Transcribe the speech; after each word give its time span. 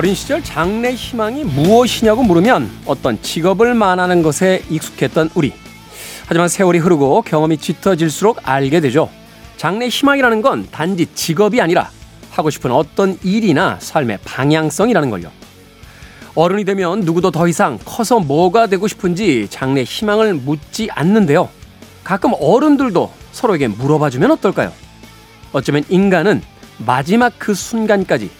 어린 0.00 0.14
시절 0.14 0.42
장래 0.42 0.94
희망이 0.94 1.44
무엇이냐고 1.44 2.22
물으면 2.22 2.70
어떤 2.86 3.20
직업을 3.20 3.74
말하는 3.74 4.22
것에 4.22 4.62
익숙했던 4.70 5.28
우리. 5.34 5.52
하지만 6.24 6.48
세월이 6.48 6.78
흐르고 6.78 7.20
경험이 7.20 7.58
짙어질수록 7.58 8.48
알게 8.48 8.80
되죠. 8.80 9.10
장래 9.58 9.88
희망이라는 9.88 10.40
건 10.40 10.66
단지 10.70 11.04
직업이 11.14 11.60
아니라 11.60 11.90
하고 12.30 12.48
싶은 12.48 12.70
어떤 12.70 13.18
일이나 13.22 13.76
삶의 13.78 14.20
방향성이라는 14.24 15.10
걸요. 15.10 15.30
어른이 16.34 16.64
되면 16.64 17.00
누구도 17.00 17.30
더 17.30 17.46
이상 17.46 17.78
커서 17.84 18.20
뭐가 18.20 18.68
되고 18.68 18.88
싶은지 18.88 19.48
장래 19.50 19.82
희망을 19.82 20.32
묻지 20.32 20.88
않는데요. 20.90 21.50
가끔 22.04 22.32
어른들도 22.40 23.12
서로에게 23.32 23.68
물어봐주면 23.68 24.30
어떨까요? 24.30 24.72
어쩌면 25.52 25.84
인간은 25.90 26.40
마지막 26.78 27.34
그 27.38 27.52
순간까지 27.52 28.30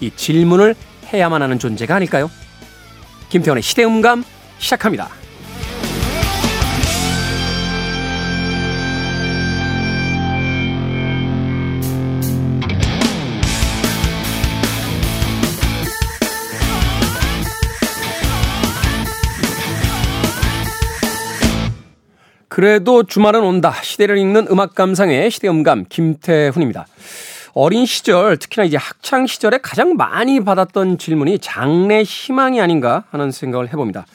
이 0.00 0.10
질문을 0.16 0.74
해야만 1.12 1.42
하는 1.42 1.58
존재가 1.58 1.96
아닐까요? 1.96 2.30
김태원의 3.28 3.62
시대음감 3.62 4.24
시작합니다. 4.58 5.08
그래도 22.48 23.04
주말은 23.04 23.42
온다. 23.42 23.72
시대를 23.80 24.18
읽는 24.18 24.48
음악 24.50 24.74
감상의 24.74 25.30
시대음감 25.30 25.86
김태훈입니다. 25.88 26.86
어린 27.54 27.86
시절, 27.86 28.36
특히나 28.36 28.64
이제 28.64 28.76
학창 28.76 29.26
시절에 29.26 29.58
가장 29.58 29.96
많이 29.96 30.40
받았던 30.40 30.98
질문이 30.98 31.38
장래 31.40 32.02
희망이 32.02 32.60
아닌가 32.60 33.04
하는 33.10 33.30
생각을 33.30 33.68
해봅니다. 33.68 34.06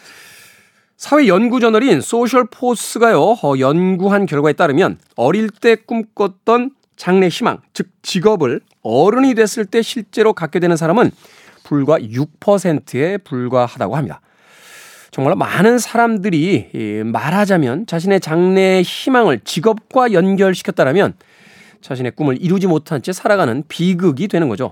사회 0.97 1.28
연구 1.28 1.59
저널인 1.59 2.02
소셜 2.02 2.45
포스가요, 2.45 3.19
어, 3.22 3.59
연구한 3.59 4.25
결과에 4.25 4.53
따르면 4.53 4.97
어릴 5.16 5.50
때 5.50 5.75
꿈꿨던 5.75 6.72
장래 6.95 7.28
희망, 7.28 7.59
즉 7.73 7.89
직업을 8.02 8.61
어른이 8.81 9.36
됐을 9.36 9.66
때 9.66 9.81
실제로 9.81 10.33
갖게 10.33 10.59
되는 10.59 10.78
사람은 10.78 11.11
불과 11.63 11.97
6%에 12.00 13.17
불과하다고 13.17 13.97
합니다. 13.97 14.22
정말 15.11 15.36
많은 15.36 15.80
사람들이 15.80 17.02
말하자면 17.06 17.88
자신의 17.88 18.19
장래 18.19 18.81
희망을 18.81 19.39
직업과 19.44 20.11
연결시켰다면 20.11 21.13
자신의 21.86 22.14
꿈을 22.14 22.41
이루지 22.41 22.66
못한 22.66 23.03
채 23.03 23.14
살아가는 23.14 23.64
비극이 23.67 24.28
되는 24.28 24.50
거죠. 24.50 24.72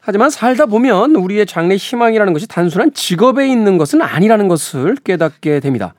하지만 0.00 0.28
살다 0.28 0.66
보면 0.66 1.14
우리의 1.14 1.46
장래 1.46 1.76
희망이라는 1.76 2.32
것이 2.32 2.48
단순한 2.48 2.94
직업에 2.94 3.48
있는 3.48 3.78
것은 3.78 4.02
아니라는 4.02 4.48
것을 4.48 4.96
깨닫게 4.96 5.60
됩니다. 5.60 5.94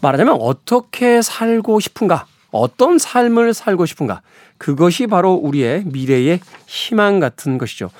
말하자면 0.00 0.38
어떻게 0.40 1.22
살고 1.22 1.78
싶은가, 1.78 2.26
어떤 2.50 2.98
삶을 2.98 3.54
살고 3.54 3.86
싶은가, 3.86 4.22
그것이 4.58 5.06
바로 5.06 5.34
우리의 5.34 5.84
미래의 5.86 6.40
희망 6.66 7.20
같은 7.20 7.56
것이죠. 7.56 7.90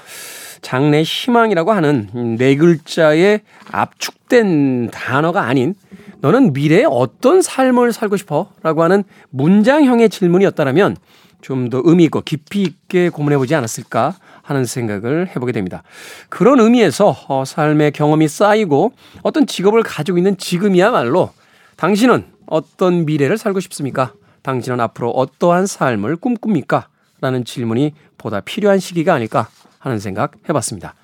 장래 0.63 1.03
희망이라고 1.03 1.71
하는 1.73 2.37
네 2.39 2.57
글자의 2.57 3.43
압축된 3.71 4.91
단어가 4.91 5.43
아닌 5.43 5.75
너는 6.23 6.53
미래에 6.55 6.85
어떤 6.89 7.41
삶을 7.43 7.93
살고 7.93 8.17
싶어? 8.17 8.51
라고 8.63 8.83
하는 8.83 9.05
문장형의 9.31 10.09
질문이었다면 10.09 10.97
좀 11.43 11.69
더 11.69 11.83
의미 11.85 12.05
있고 12.05 12.23
깊이 12.23 12.63
있게 12.63 13.09
고민해 13.11 13.37
보지 13.37 13.55
않았을까 13.55 14.15
하는 14.43 14.65
생각을 14.65 15.29
해보게 15.29 15.53
됩니다. 15.53 15.83
그런 16.29 16.59
의미에서 16.61 17.17
어, 17.29 17.45
삶의 17.45 17.93
경험이 17.93 18.29
쌓이고 18.29 18.93
어떤 19.23 19.47
직업을 19.47 19.83
가지고 19.83 20.19
있는 20.19 20.37
지금이야말로 20.39 21.31
당신은 21.77 22.25
어떤 22.47 23.05
미래를 23.05 23.39
살고 23.39 23.61
싶습니까? 23.61 24.13
당신은 24.43 24.81
앞으로 24.81 25.11
어떠한 25.11 25.67
삶을 25.67 26.17
꿈꿉니까? 26.17 26.89
라는 27.21 27.45
질문이 27.45 27.95
보다 28.19 28.41
필요한 28.41 28.79
시기가 28.79 29.15
아닐까 29.15 29.49
하는 29.79 29.99
생각 29.99 30.33
해봤습니다. 30.49 30.95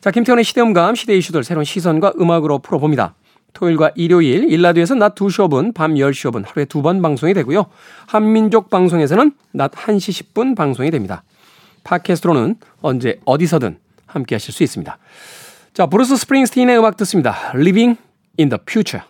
자, 0.00 0.10
김태원의 0.10 0.44
시대음감, 0.44 0.94
시대 0.94 1.14
이슈들 1.16 1.44
새로운 1.44 1.64
시선과 1.64 2.14
음악으로 2.18 2.58
풀어봅니다. 2.60 3.14
토요일과 3.52 3.92
일요일, 3.94 4.44
1라디오에서 4.50 4.94
낮 4.94 5.14
2시 5.14 5.48
5분, 5.48 5.74
밤 5.74 5.94
10시 5.94 6.30
5분 6.30 6.46
하루에 6.46 6.64
두 6.64 6.82
번 6.82 7.02
방송이 7.02 7.34
되고요. 7.34 7.66
한민족 8.06 8.70
방송에서는 8.70 9.32
낮 9.52 9.72
1시 9.72 10.32
10분 10.32 10.56
방송이 10.56 10.90
됩니다. 10.90 11.22
팟캐스트로는 11.84 12.56
언제 12.80 13.20
어디서든 13.24 13.78
함께 14.06 14.34
하실 14.34 14.52
수 14.52 14.62
있습니다. 14.62 14.98
자, 15.72 15.86
브루스 15.86 16.16
스프링스틴의 16.16 16.78
음악 16.78 16.96
듣습니다. 16.98 17.36
Living 17.54 17.98
in 18.38 18.48
the 18.48 18.58
Future. 18.68 19.04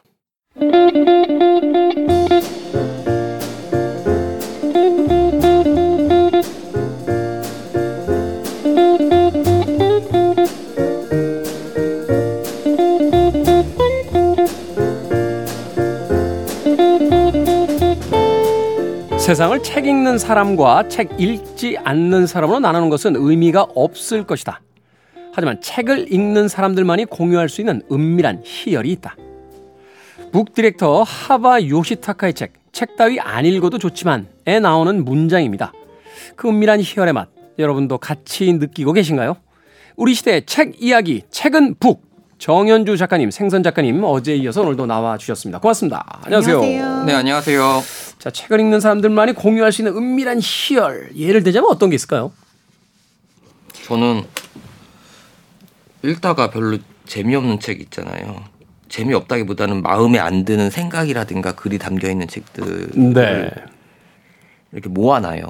세상을 19.30 19.62
책 19.62 19.86
읽는 19.86 20.18
사람과 20.18 20.88
책 20.88 21.20
읽지 21.20 21.78
않는 21.84 22.26
사람으로 22.26 22.58
나누는 22.58 22.88
것은 22.88 23.14
의미가 23.14 23.68
없을 23.76 24.26
것이다. 24.26 24.60
하지만 25.32 25.60
책을 25.60 26.12
읽는 26.12 26.48
사람들만이 26.48 27.04
공유할 27.04 27.48
수 27.48 27.60
있는 27.60 27.80
은밀한 27.92 28.42
희열이 28.44 28.90
있다. 28.90 29.14
북 30.32 30.52
디렉터 30.52 31.04
하바 31.04 31.62
요시타카의 31.68 32.34
책, 32.34 32.54
책 32.72 32.96
따위 32.96 33.20
안 33.20 33.46
읽어도 33.46 33.78
좋지만에 33.78 34.58
나오는 34.60 35.04
문장입니다. 35.04 35.72
그 36.34 36.48
은밀한 36.48 36.80
희열의 36.80 37.12
맛, 37.12 37.28
여러분도 37.56 37.98
같이 37.98 38.52
느끼고 38.52 38.94
계신가요? 38.94 39.36
우리 39.94 40.14
시대의 40.14 40.44
책 40.44 40.82
이야기, 40.82 41.22
책은 41.30 41.76
북. 41.78 42.10
정현주 42.38 42.96
작가님, 42.96 43.30
생선 43.30 43.62
작가님 43.62 44.02
어제 44.02 44.34
이어서 44.34 44.62
오늘도 44.62 44.86
나와 44.86 45.18
주셨습니다. 45.18 45.60
고맙습니다. 45.60 46.20
안녕하세요. 46.24 46.56
안녕하세요. 46.56 47.04
네, 47.04 47.12
안녕하세요. 47.12 47.82
자, 48.20 48.30
책을 48.30 48.60
읽는 48.60 48.80
사람들만이 48.80 49.32
공유할 49.32 49.72
수 49.72 49.80
있는 49.80 49.96
은밀한 49.96 50.40
희열. 50.42 51.16
예를 51.16 51.42
들자면 51.42 51.70
어떤 51.70 51.88
게 51.88 51.96
있을까요? 51.96 52.32
저는 53.86 54.24
읽다가 56.02 56.50
별로 56.50 56.78
재미없는 57.06 57.60
책 57.60 57.80
있잖아요. 57.80 58.44
재미없다기보다는 58.90 59.82
마음에 59.82 60.18
안 60.18 60.44
드는 60.44 60.68
생각이라든가 60.68 61.52
글이 61.52 61.78
담겨 61.78 62.10
있는 62.10 62.28
책들 62.28 62.90
네. 63.14 63.50
이렇게 64.72 64.90
모아놔요. 64.90 65.46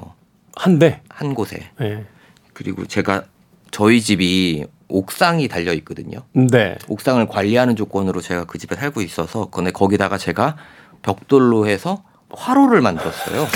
한 0.55 0.79
대? 0.79 1.01
한 1.09 1.33
곳에. 1.33 1.69
네. 1.77 2.05
그리고 2.53 2.85
제가 2.85 3.25
저희 3.71 4.01
집이 4.01 4.65
옥상이 4.87 5.49
달려 5.49 5.73
있거든요. 5.73 6.21
네. 6.31 6.77
옥상을 6.87 7.25
관리하는 7.27 7.75
조건으로 7.75 8.21
제가 8.21 8.45
그 8.45 8.57
집에 8.57 8.75
살고 8.75 9.01
있어서 9.01 9.49
거기다가 9.49 10.17
제가 10.17 10.55
벽돌로 11.01 11.67
해서 11.67 12.03
화로를 12.33 12.81
만들었어요. 12.81 13.47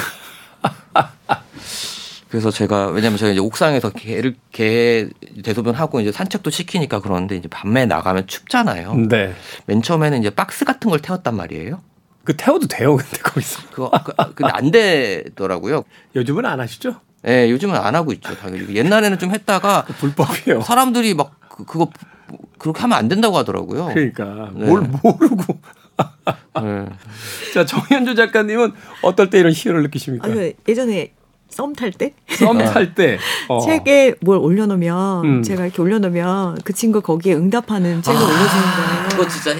그래서 2.30 2.52
제가 2.52 2.88
왜냐면 2.88 3.18
제가 3.18 3.31
이제 3.31 3.40
옥상에서 3.40 3.91
개를 3.91 4.35
개 4.52 5.08
대소변 5.44 5.76
하고 5.76 6.02
이제 6.02 6.11
산책도 6.11 6.49
시키니까 6.49 6.99
그러는데 6.99 7.38
이제 7.38 7.47
밤에 7.47 7.85
나가면 7.85 8.28
춥잖아요. 8.28 8.96
네. 9.09 9.34
맨 9.67 9.82
처음에는 9.82 10.20
이제 10.20 10.29
박스 10.29 10.66
같은 10.66 10.90
걸 10.90 10.99
태웠단 10.99 11.35
말이에요. 11.35 11.82
그 12.26 12.35
태워도 12.35 12.67
돼요, 12.67 12.97
근데 12.97 13.17
거기서. 13.22 13.61
그거 13.72 13.91
그, 14.03 14.14
근데 14.34 14.52
안 14.52 14.72
되더라고요. 14.72 15.84
요즘은 16.16 16.46
안 16.46 16.59
하시죠? 16.59 16.99
예, 17.28 17.46
네, 17.46 17.52
요즘은 17.52 17.76
안 17.76 17.96
하고 17.96 18.11
있죠. 18.14 18.35
당연히. 18.35 18.76
옛날에는 18.76 19.17
좀 19.17 19.32
했다가 19.32 19.85
불법이에요. 19.99 20.61
사람들이 20.61 21.14
막 21.14 21.40
그, 21.49 21.64
그거 21.66 21.90
그렇게 22.58 22.82
하면 22.82 22.97
안 22.97 23.08
된다고 23.08 23.38
하더라고요. 23.38 23.85
그러니까 23.94 24.49
네. 24.53 24.66
뭘 24.66 24.82
모르고 24.82 25.59
네. 26.61 26.85
자 27.55 27.66
정현주 27.66 28.16
작가님은 28.16 28.73
어떨 29.02 29.29
때 29.29 29.40
이런 29.40 29.53
희열을 29.53 29.84
느끼십니까? 29.84 30.28
아, 30.28 30.31
예전에 30.67 31.13
썸 31.49 31.73
탈 31.73 31.91
때? 31.93 32.13
썸 32.28 32.57
탈 32.57 32.93
때? 32.93 33.17
어. 33.47 33.61
책에 33.61 34.16
뭘 34.19 34.40
올려놓으면 34.40 35.23
음. 35.25 35.41
제가 35.43 35.63
이렇게 35.66 35.81
올려놓으면 35.81 36.59
그 36.66 36.73
친구 36.73 36.99
거기에 37.02 37.34
응답하는 37.34 38.02
책을 38.02 38.19
아, 38.19 38.23
올려주는 38.23 38.49
거예요. 38.49 39.09
그거 39.09 39.28
진짜 39.29 39.55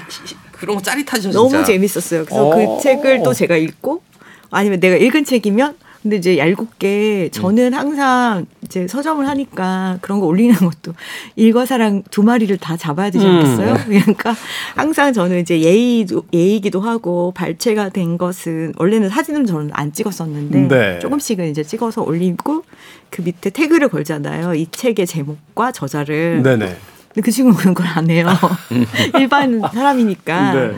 그런 0.52 0.76
거 0.76 0.82
짜릿하죠. 0.82 1.22
진짜. 1.32 1.38
너무 1.38 1.64
재밌었어요. 1.64 2.26
그래서 2.26 2.50
그 2.50 2.64
어. 2.64 2.78
책을 2.80 3.22
또 3.22 3.32
제가 3.32 3.56
읽고 3.56 4.02
아니면 4.50 4.78
내가 4.78 4.96
읽은 4.96 5.24
책이면 5.24 5.76
근데 6.06 6.18
이제 6.18 6.38
얄궂게 6.38 7.30
저는 7.32 7.74
항상 7.74 8.46
이제 8.62 8.86
서점을 8.86 9.26
하니까 9.26 9.98
그런 10.02 10.20
거 10.20 10.26
올리는 10.26 10.54
것도 10.54 10.94
일과 11.34 11.66
사랑 11.66 12.04
두 12.12 12.22
마리를 12.22 12.56
다 12.58 12.76
잡아야 12.76 13.10
되지 13.10 13.26
않겠어요? 13.26 13.72
음. 13.72 13.76
그러니까 13.88 14.32
항상 14.76 15.12
저는 15.12 15.40
이제 15.40 15.60
예의 15.62 16.06
예의기도 16.32 16.80
하고 16.80 17.32
발췌가 17.34 17.88
된 17.88 18.18
것은 18.18 18.74
원래는 18.78 19.08
사진은 19.08 19.46
저는 19.46 19.70
안 19.72 19.92
찍었었는데 19.92 20.68
네. 20.68 20.98
조금씩은 21.00 21.50
이제 21.50 21.64
찍어서 21.64 22.02
올리고 22.04 22.62
그 23.10 23.22
밑에 23.22 23.50
태그를 23.50 23.88
걸잖아요. 23.88 24.54
이 24.54 24.68
책의 24.70 25.08
제목과 25.08 25.72
저자를. 25.72 26.40
네네. 26.44 26.66
근데 27.08 27.20
그 27.20 27.32
친구는 27.32 27.74
그걸 27.74 27.88
안 27.88 28.08
해요. 28.10 28.28
일반 29.18 29.60
사람이니까 29.60 30.54
네. 30.54 30.70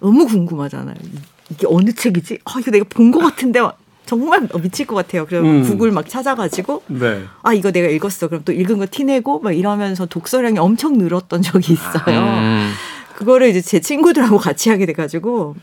너무 0.00 0.26
궁금하잖아요. 0.26 0.96
이게 1.50 1.66
어느 1.68 1.92
책이지? 1.92 2.38
아 2.46 2.54
이거 2.60 2.70
내가 2.70 2.86
본 2.88 3.10
것 3.10 3.18
같은데 3.20 3.60
정말 4.08 4.48
미칠 4.62 4.86
것 4.86 4.96
같아요. 4.96 5.26
그래서 5.26 5.44
음. 5.44 5.62
구글 5.64 5.92
막 5.92 6.08
찾아가지고 6.08 6.82
네. 6.86 7.22
아 7.42 7.52
이거 7.52 7.70
내가 7.70 7.88
읽었어. 7.88 8.28
그럼 8.28 8.40
또 8.46 8.52
읽은 8.52 8.78
거 8.78 8.86
티내고 8.90 9.40
막 9.40 9.52
이러면서 9.52 10.06
독서량이 10.06 10.58
엄청 10.58 10.96
늘었던 10.96 11.42
적이 11.42 11.74
있어요. 11.74 12.18
음. 12.18 12.72
그거를 13.16 13.48
이제 13.48 13.60
제 13.60 13.80
친구들하고 13.80 14.38
같이 14.38 14.70
하게 14.70 14.86
돼가지고 14.86 15.56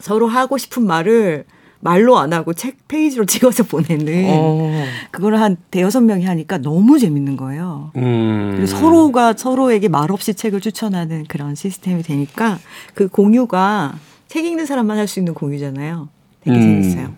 서로 0.00 0.26
하고 0.28 0.58
싶은 0.58 0.86
말을 0.86 1.44
말로 1.80 2.18
안 2.18 2.34
하고 2.34 2.52
책 2.52 2.88
페이지로 2.88 3.24
찍어서 3.26 3.62
보내는 3.62 4.24
어. 4.28 4.84
그거를 5.10 5.40
한 5.40 5.56
대여섯 5.70 6.02
명이 6.04 6.24
하니까 6.26 6.58
너무 6.58 6.98
재밌는 6.98 7.38
거예요. 7.38 7.90
음. 7.96 8.52
그래서 8.56 8.76
서로가 8.76 9.32
서로에게 9.34 9.88
말없이 9.88 10.34
책을 10.34 10.60
추천하는 10.60 11.24
그런 11.26 11.54
시스템이 11.54 12.02
되니까 12.02 12.58
그 12.94 13.08
공유가 13.08 13.94
책 14.28 14.44
읽는 14.44 14.66
사람만 14.66 14.98
할 14.98 15.06
수 15.06 15.20
있는 15.20 15.32
공유잖아요. 15.32 16.08
되게 16.44 16.56
음. 16.56 16.60
재밌어요. 16.82 17.14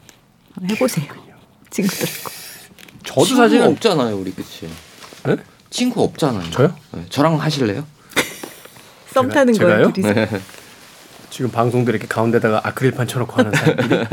해보세요. 0.70 1.06
친구들하고. 1.70 2.30
저도 3.04 3.24
사실 3.24 3.62
없잖아요, 3.62 4.16
우리 4.16 4.32
그치? 4.32 4.68
네? 5.24 5.36
친구 5.70 6.02
없잖아요. 6.02 6.50
저요? 6.50 6.74
네. 6.92 7.04
저랑 7.08 7.40
하실래요? 7.40 7.86
썸 9.12 9.28
타는 9.28 9.54
거예요? 9.54 9.92
네. 9.92 10.28
지금 11.30 11.50
방송들 11.50 11.94
이렇게 11.94 12.08
가운데다가 12.08 12.62
아크릴판 12.64 13.06
쳐놓고 13.06 13.32
하는 13.32 13.52
사람들이. 13.52 14.04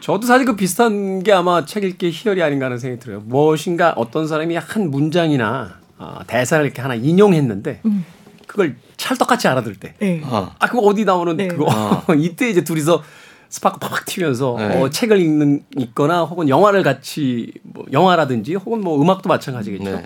저도 0.00 0.26
사실 0.26 0.46
그 0.46 0.56
비슷한 0.56 1.22
게 1.22 1.32
아마 1.32 1.64
책 1.64 1.84
읽기 1.84 2.10
희열이 2.10 2.42
아닌가 2.42 2.66
하는 2.66 2.78
생각이 2.78 3.00
들어요. 3.00 3.20
무엇인가 3.20 3.92
어떤 3.96 4.28
사람이 4.28 4.56
한 4.56 4.90
문장이나 4.90 5.78
어, 5.98 6.20
대사를 6.26 6.64
이렇게 6.64 6.80
하나 6.80 6.94
인용했는데 6.94 7.80
음. 7.86 8.04
그걸 8.46 8.76
찰떡같이 8.96 9.48
알아들 9.48 9.74
때. 9.74 9.94
네. 9.98 10.22
아, 10.24 10.50
그거 10.68 10.80
어디 10.80 11.04
나오는 11.04 11.36
네. 11.36 11.48
그거. 11.48 11.66
아. 11.68 12.04
이때 12.16 12.48
이제 12.48 12.64
둘이서 12.64 13.02
스파크 13.48 13.78
팍팍 13.78 14.04
튀면서 14.06 14.56
네. 14.58 14.80
어, 14.80 14.90
책을 14.90 15.20
읽는 15.20 15.64
있거나 15.78 16.24
혹은 16.24 16.48
영화를 16.48 16.82
같이 16.82 17.52
뭐 17.62 17.84
영화라든지 17.92 18.54
혹은 18.54 18.80
뭐 18.80 19.00
음악도 19.00 19.28
마찬가지겠죠. 19.28 19.84
네. 19.90 20.02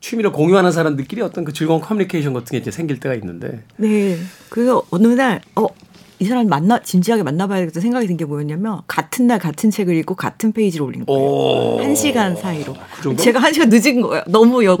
취미를 0.00 0.30
공유하는 0.32 0.70
사람들끼리 0.70 1.22
어떤 1.22 1.44
그 1.44 1.52
즐거운 1.52 1.80
커뮤니케이션 1.80 2.32
같은 2.32 2.52
게 2.52 2.58
이제 2.58 2.70
생길 2.70 3.00
때가 3.00 3.14
있는데. 3.16 3.64
네. 3.76 4.16
그래서 4.48 4.82
어느 4.90 5.08
날, 5.08 5.40
어, 5.56 5.66
이 6.20 6.24
사람 6.24 6.46
만나, 6.48 6.80
진지하게 6.82 7.22
만나봐야겠다 7.24 7.80
생각이 7.80 8.06
든 8.06 8.16
게 8.16 8.24
뭐였냐면, 8.24 8.80
같은 8.86 9.26
날 9.26 9.38
같은 9.38 9.70
책을 9.70 9.94
읽고 9.96 10.14
같은 10.14 10.52
페이지를 10.52 10.86
올린 10.86 11.04
거예요. 11.04 11.78
한 11.80 11.94
시간 11.96 12.36
사이로. 12.36 12.74
그 13.02 13.16
제가 13.16 13.40
한 13.40 13.52
시간 13.52 13.68
늦은 13.70 14.00
거예요. 14.02 14.22
너무 14.28 14.64
여, 14.64 14.78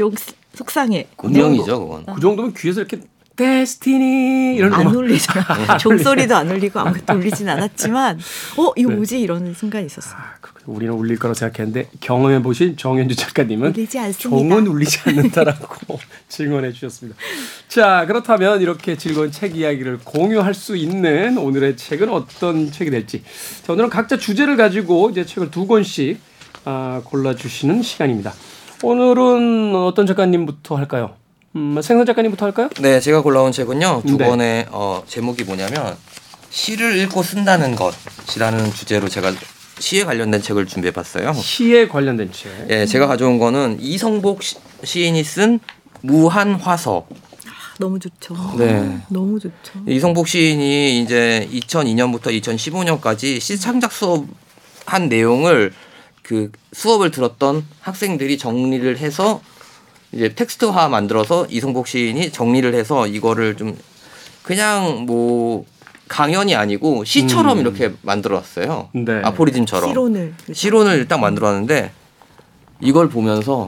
여, 0.00 0.10
속상해. 0.54 1.06
운명이죠, 1.20 1.80
그건. 1.80 2.06
그 2.14 2.20
정도면 2.20 2.54
귀에서 2.54 2.80
이렇게 2.80 3.00
데스티니 3.36 4.56
이런 4.56 4.72
안 4.72 4.86
울리잖아. 4.86 5.78
종소리도 5.78 6.36
안 6.36 6.50
울리고 6.50 6.80
아무것도 6.80 7.18
울리진 7.18 7.48
않았지만 7.48 8.18
어 8.56 8.72
이거 8.76 8.90
네. 8.90 8.96
뭐지 8.96 9.20
이런 9.20 9.54
순간이 9.54 9.86
있었어요. 9.86 10.16
아, 10.16 10.34
우리는 10.66 10.94
울릴 10.94 11.18
거라고 11.18 11.34
생각했는데 11.34 11.90
경험해 12.00 12.42
보신 12.42 12.76
정현주 12.76 13.16
작가님은 13.16 13.74
울리지 13.74 13.98
않습니다. 13.98 14.38
종은 14.38 14.66
울리지 14.66 15.00
않는다라고 15.06 15.98
증언해 16.28 16.72
주셨습니다. 16.72 17.18
자 17.68 18.04
그렇다면 18.06 18.60
이렇게 18.60 18.96
즐거운 18.96 19.30
책 19.30 19.56
이야기를 19.56 20.00
공유할 20.04 20.54
수 20.54 20.76
있는 20.76 21.36
오늘의 21.36 21.76
책은 21.76 22.08
어떤 22.08 22.70
책이 22.70 22.90
될지 22.90 23.22
자, 23.64 23.72
오늘은 23.72 23.90
각자 23.90 24.16
주제를 24.16 24.56
가지고 24.56 25.10
이제 25.10 25.24
책을 25.26 25.50
두 25.50 25.66
권씩 25.66 26.18
아, 26.64 27.02
골라 27.04 27.34
주시는 27.34 27.82
시간입니다. 27.82 28.32
오늘은 28.82 29.74
어떤 29.74 30.06
작가님부터 30.06 30.76
할까요? 30.76 31.14
음, 31.56 31.80
생선 31.80 32.04
작가님부터 32.06 32.46
할까요? 32.46 32.68
네, 32.80 32.98
제가 33.00 33.22
골라온 33.22 33.52
책은요. 33.52 34.02
두 34.06 34.16
네. 34.16 34.26
권의 34.26 34.66
어, 34.70 35.04
제목이 35.06 35.44
뭐냐면 35.44 35.96
시를 36.50 36.96
읽고 36.98 37.22
쓴다는 37.22 37.76
것이라는 37.76 38.72
주제로 38.72 39.08
제가 39.08 39.32
시에 39.78 40.04
관련된 40.04 40.42
책을 40.42 40.66
준비해 40.66 40.92
봤어요. 40.92 41.32
시에 41.32 41.88
관련된 41.88 42.30
책. 42.32 42.50
예, 42.70 42.86
제가 42.86 43.06
가져온 43.06 43.38
거는 43.38 43.78
이성복 43.80 44.42
시, 44.42 44.56
시인이 44.82 45.22
쓴 45.24 45.60
무한 46.00 46.54
화서. 46.54 47.06
아, 47.46 47.74
너무 47.78 47.98
좋죠. 47.98 48.36
네. 48.58 48.98
너무 49.08 49.38
좋죠. 49.38 49.80
이성복 49.86 50.28
시인이 50.28 51.02
이제 51.02 51.48
2002년부터 51.52 52.26
2015년까지 52.40 53.40
시 53.40 53.58
창작 53.58 53.92
수업 53.92 54.26
한 54.86 55.08
내용을 55.08 55.72
그 56.22 56.50
수업을 56.72 57.10
들었던 57.10 57.64
학생들이 57.80 58.38
정리를 58.38 58.98
해서 58.98 59.40
이제 60.14 60.32
텍스트화 60.34 60.88
만들어서 60.88 61.46
이성복 61.50 61.88
시인이 61.88 62.30
정리를 62.30 62.72
해서 62.74 63.06
이거를 63.06 63.56
좀 63.56 63.76
그냥 64.42 65.06
뭐 65.06 65.64
강연이 66.08 66.54
아니고 66.54 67.04
시처럼 67.04 67.58
음. 67.58 67.60
이렇게 67.62 67.92
만들어놨어요. 68.02 68.90
네. 68.92 69.20
아포리즘처럼 69.24 69.90
시론을 69.90 70.34
시론을 70.52 71.08
딱 71.08 71.18
만들어놨는데 71.18 71.90
이걸 72.80 73.08
보면서 73.08 73.66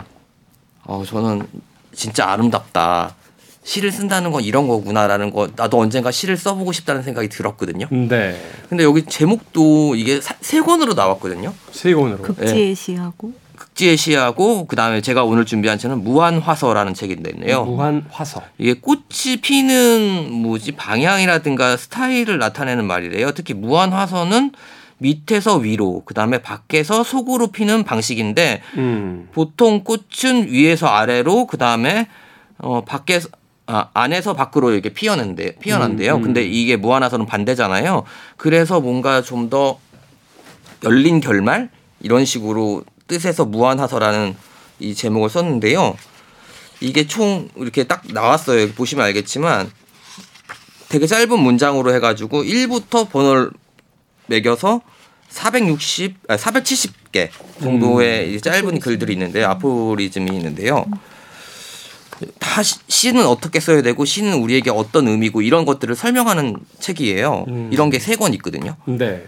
어 0.84 1.02
저는 1.04 1.46
진짜 1.93 2.28
아름답다. 2.31 3.16
시를 3.64 3.90
쓴다는 3.90 4.31
건 4.31 4.44
이런 4.44 4.69
거구나라는 4.69 5.32
거 5.32 5.48
나도 5.56 5.81
언젠가 5.81 6.12
시를 6.12 6.37
써보고 6.37 6.70
싶다는 6.70 7.02
생각이 7.02 7.28
들었거든요. 7.28 7.88
네. 7.90 8.40
근데 8.69 8.84
여기 8.84 9.04
제목도 9.04 9.96
이게 9.96 10.20
세 10.40 10.60
권으로 10.60 10.94
나왔거든요. 10.94 11.52
세 11.72 11.93
권으로. 11.93 12.22
극지의 12.22 12.76
시하고 12.76 13.32
극지의 13.56 13.97
시하고 13.97 14.67
그다음에 14.67 15.00
제가 15.00 15.25
오늘 15.25 15.44
준비한 15.44 15.79
책은 15.79 16.05
무한화서라는 16.05 16.94
책인데 16.94 17.31
있네요. 17.35 17.64
무한화서. 17.64 18.43
이게 18.58 18.75
꽃이 18.75 19.38
피는 19.43 20.31
뭐지 20.32 20.73
방향이라든가 20.73 21.76
스타일을 21.76 22.38
나타내는 22.38 22.85
말이래요. 22.85 23.32
특히 23.32 23.55
무한화서는 23.55 24.53
밑에서 24.99 25.56
위로, 25.56 26.03
그 26.06 26.14
다음에 26.14 26.38
밖에서 26.38 27.03
속으로 27.05 27.49
피는 27.49 27.85
방식인데, 27.85 28.63
음. 28.79 29.29
보통 29.32 29.84
꽃은 29.84 30.48
위에서 30.48 30.86
아래로, 30.86 31.46
그 31.46 31.58
다음에, 31.58 32.08
어, 32.56 32.82
밖에서, 32.82 33.29
아, 33.67 33.89
안에서 33.93 34.32
밖으로 34.32 34.72
이렇게 34.72 34.89
피어난데, 34.91 35.56
피어난대요. 35.56 36.15
음, 36.15 36.17
음. 36.17 36.22
근데 36.22 36.44
이게 36.44 36.77
무한화서는 36.77 37.27
반대잖아요. 37.27 38.05
그래서 38.39 38.81
뭔가 38.81 39.20
좀 39.20 39.51
더 39.51 39.79
열린 40.84 41.20
결말? 41.20 41.70
이런 42.01 42.25
식으로 42.25 42.82
뜻에서 43.06 43.44
무한하서라는 43.44 44.36
이 44.79 44.94
제목을 44.94 45.31
썼는데요. 45.31 45.96
이게 46.81 47.06
총 47.06 47.48
이렇게 47.56 47.84
딱 47.84 48.03
나왔어요. 48.13 48.70
보시면 48.72 49.05
알겠지만 49.06 49.70
되게 50.89 51.06
짧은 51.06 51.39
문장으로 51.39 51.94
해가지고 51.94 52.43
1부터 52.44 53.08
번호를 53.10 53.51
매겨서 54.27 54.82
460, 55.29 56.15
아, 56.29 56.36
470개 56.36 57.29
정도의 57.60 58.34
음. 58.34 58.41
짧은 58.41 58.81
글들이 58.81 59.13
있는데 59.15 59.43
아포리즘이 59.44 60.31
있는데요. 60.36 60.84
다 62.39 62.63
시는 62.63 63.27
어떻게 63.27 63.60
써야 63.60 63.82
되고 63.82 64.05
시는 64.05 64.34
우리에게 64.34 64.70
어떤 64.70 65.08
의미고 65.08 65.43
이런 65.43 65.65
것들을 65.65 65.94
설명하는 65.94 66.56
책이에요. 66.81 67.44
음. 67.48 67.70
이런 67.72 67.91
게 67.91 67.98
세 67.98 68.17
권 68.17 68.32
있거든요. 68.34 68.77
네. 68.86 69.27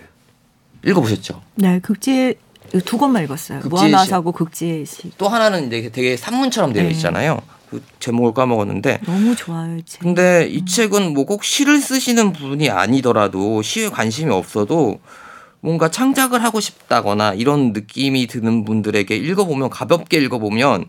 읽어보셨죠? 0.87 1.43
네, 1.57 1.81
극지 1.81 2.37
두 2.85 2.99
권만 2.99 3.25
읽었어요. 3.25 3.61
무한화사고 3.65 4.33
극지의 4.33 4.87
시. 4.87 5.11
또 5.19 5.29
하나는 5.29 5.69
되게, 5.69 5.91
되게 5.91 6.17
산문처럼 6.17 6.73
되어 6.73 6.85
네. 6.85 6.91
있잖아요. 6.91 7.35
네. 7.35 7.41
그 7.71 7.83
제목을 8.01 8.33
까먹었는데 8.33 9.01
너무 9.05 9.37
좋아요. 9.37 9.77
이 9.77 9.83
책. 9.85 10.01
근데 10.01 10.49
이 10.51 10.61
음. 10.61 10.67
책은 10.67 11.13
뭐 11.13 11.25
꼭 11.25 11.45
시를 11.45 11.81
쓰시는 11.81 12.33
분이 12.33 12.71
아니더라도 12.71 13.61
시에 13.63 13.89
관심이 13.91 14.33
없어도 14.33 15.01
뭔가 15.61 15.91
창작을 15.91 16.43
하고 16.43 16.61
싶다거나 16.61 17.35
이런 17.35 17.73
느낌이 17.73 18.27
드는 18.27 18.65
분들에게 18.65 19.15
읽어보면 19.15 19.71
가볍게 19.71 20.19
읽어보면 20.19 20.87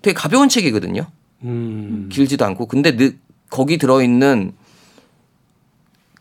되게 0.00 0.14
가벼운 0.14 0.48
책이거든요. 0.48 1.06
음. 1.44 2.08
길지도 2.10 2.44
않고 2.46 2.66
근데 2.66 2.96
느, 2.96 3.12
거기 3.50 3.76
들어있는 3.76 4.52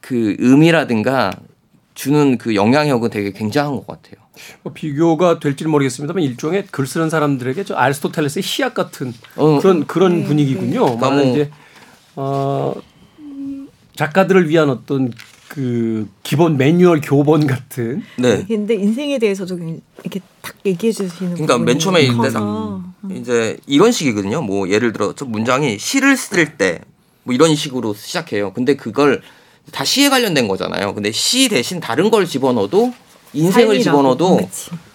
그 0.01 0.35
의미라든가 0.39 1.31
주는 1.93 2.37
그 2.37 2.55
영향력은 2.55 3.09
되게 3.11 3.31
굉장한 3.31 3.75
것 3.75 3.87
같아요. 3.87 4.20
뭐 4.63 4.73
비교가 4.73 5.39
될지는 5.39 5.71
모르겠습니다만 5.71 6.23
일종의 6.23 6.67
글 6.71 6.87
쓰는 6.87 7.09
사람들에게 7.09 7.63
저 7.63 7.75
아리스토텔레스의 7.75 8.43
시약 8.43 8.73
같은 8.73 9.13
어. 9.35 9.59
그런 9.59 9.85
그런 9.87 10.21
네. 10.21 10.25
분위기군요. 10.25 10.85
네. 10.85 10.97
말하 10.97 11.21
이제 11.23 11.51
어 12.15 12.73
작가들을 13.95 14.49
위한 14.49 14.69
어떤 14.69 15.11
그 15.47 16.07
기본 16.23 16.57
매뉴얼 16.57 17.01
교본 17.01 17.45
같은. 17.45 18.03
네. 18.17 18.45
근데 18.47 18.75
인생에 18.75 19.19
대해서도 19.19 19.57
이렇게 20.01 20.21
딱 20.41 20.55
얘기해 20.65 20.93
주시는. 20.93 21.33
그러니까 21.33 21.57
맨 21.57 21.77
처음에 21.77 22.03
이제 22.03 22.13
이제 23.13 23.57
이런 23.67 23.91
식이거든요. 23.91 24.41
뭐 24.41 24.69
예를 24.69 24.93
들어 24.93 25.13
저 25.13 25.25
문장이 25.25 25.77
시를 25.77 26.15
쓸 26.15 26.57
때 26.57 26.81
뭐 27.23 27.33
이런 27.33 27.55
식으로 27.55 27.93
시작해요. 27.93 28.53
근데 28.53 28.75
그걸 28.75 29.21
다 29.71 29.85
시에 29.85 30.09
관련된 30.09 30.47
거잖아요. 30.47 30.93
근데 30.93 31.11
시 31.11 31.49
대신 31.49 31.79
다른 31.79 32.09
걸 32.09 32.25
집어넣어도 32.25 32.93
인생을 33.33 33.79
집어넣어도. 33.79 34.39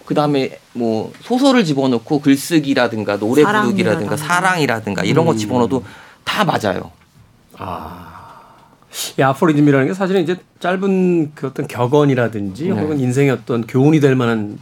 그 0.05 0.14
다음에 0.14 0.59
뭐 0.73 1.12
소설을 1.23 1.64
집어넣고 1.64 2.21
글쓰기라든가 2.21 3.19
노래 3.19 3.43
부르기라든가 3.43 4.16
사랑이라든가 4.16 5.02
이런 5.02 5.26
거 5.26 5.33
음. 5.33 5.37
집어넣어도 5.37 5.83
다 6.25 6.45
맞아요. 6.45 6.93
아. 7.59 8.14
이 9.19 9.23
아포리즘이라는 9.23 9.88
게 9.88 9.95
사실은 9.95 10.23
이제 10.23 10.37
짧은 10.61 11.33
그 11.35 11.49
어떤 11.49 11.66
격언이라든지 11.66 12.69
네. 12.69 12.71
혹은 12.71 12.99
인생의 13.00 13.33
어떤 13.33 13.66
교훈이 13.66 14.00
될 14.00 14.14
만한 14.14 14.59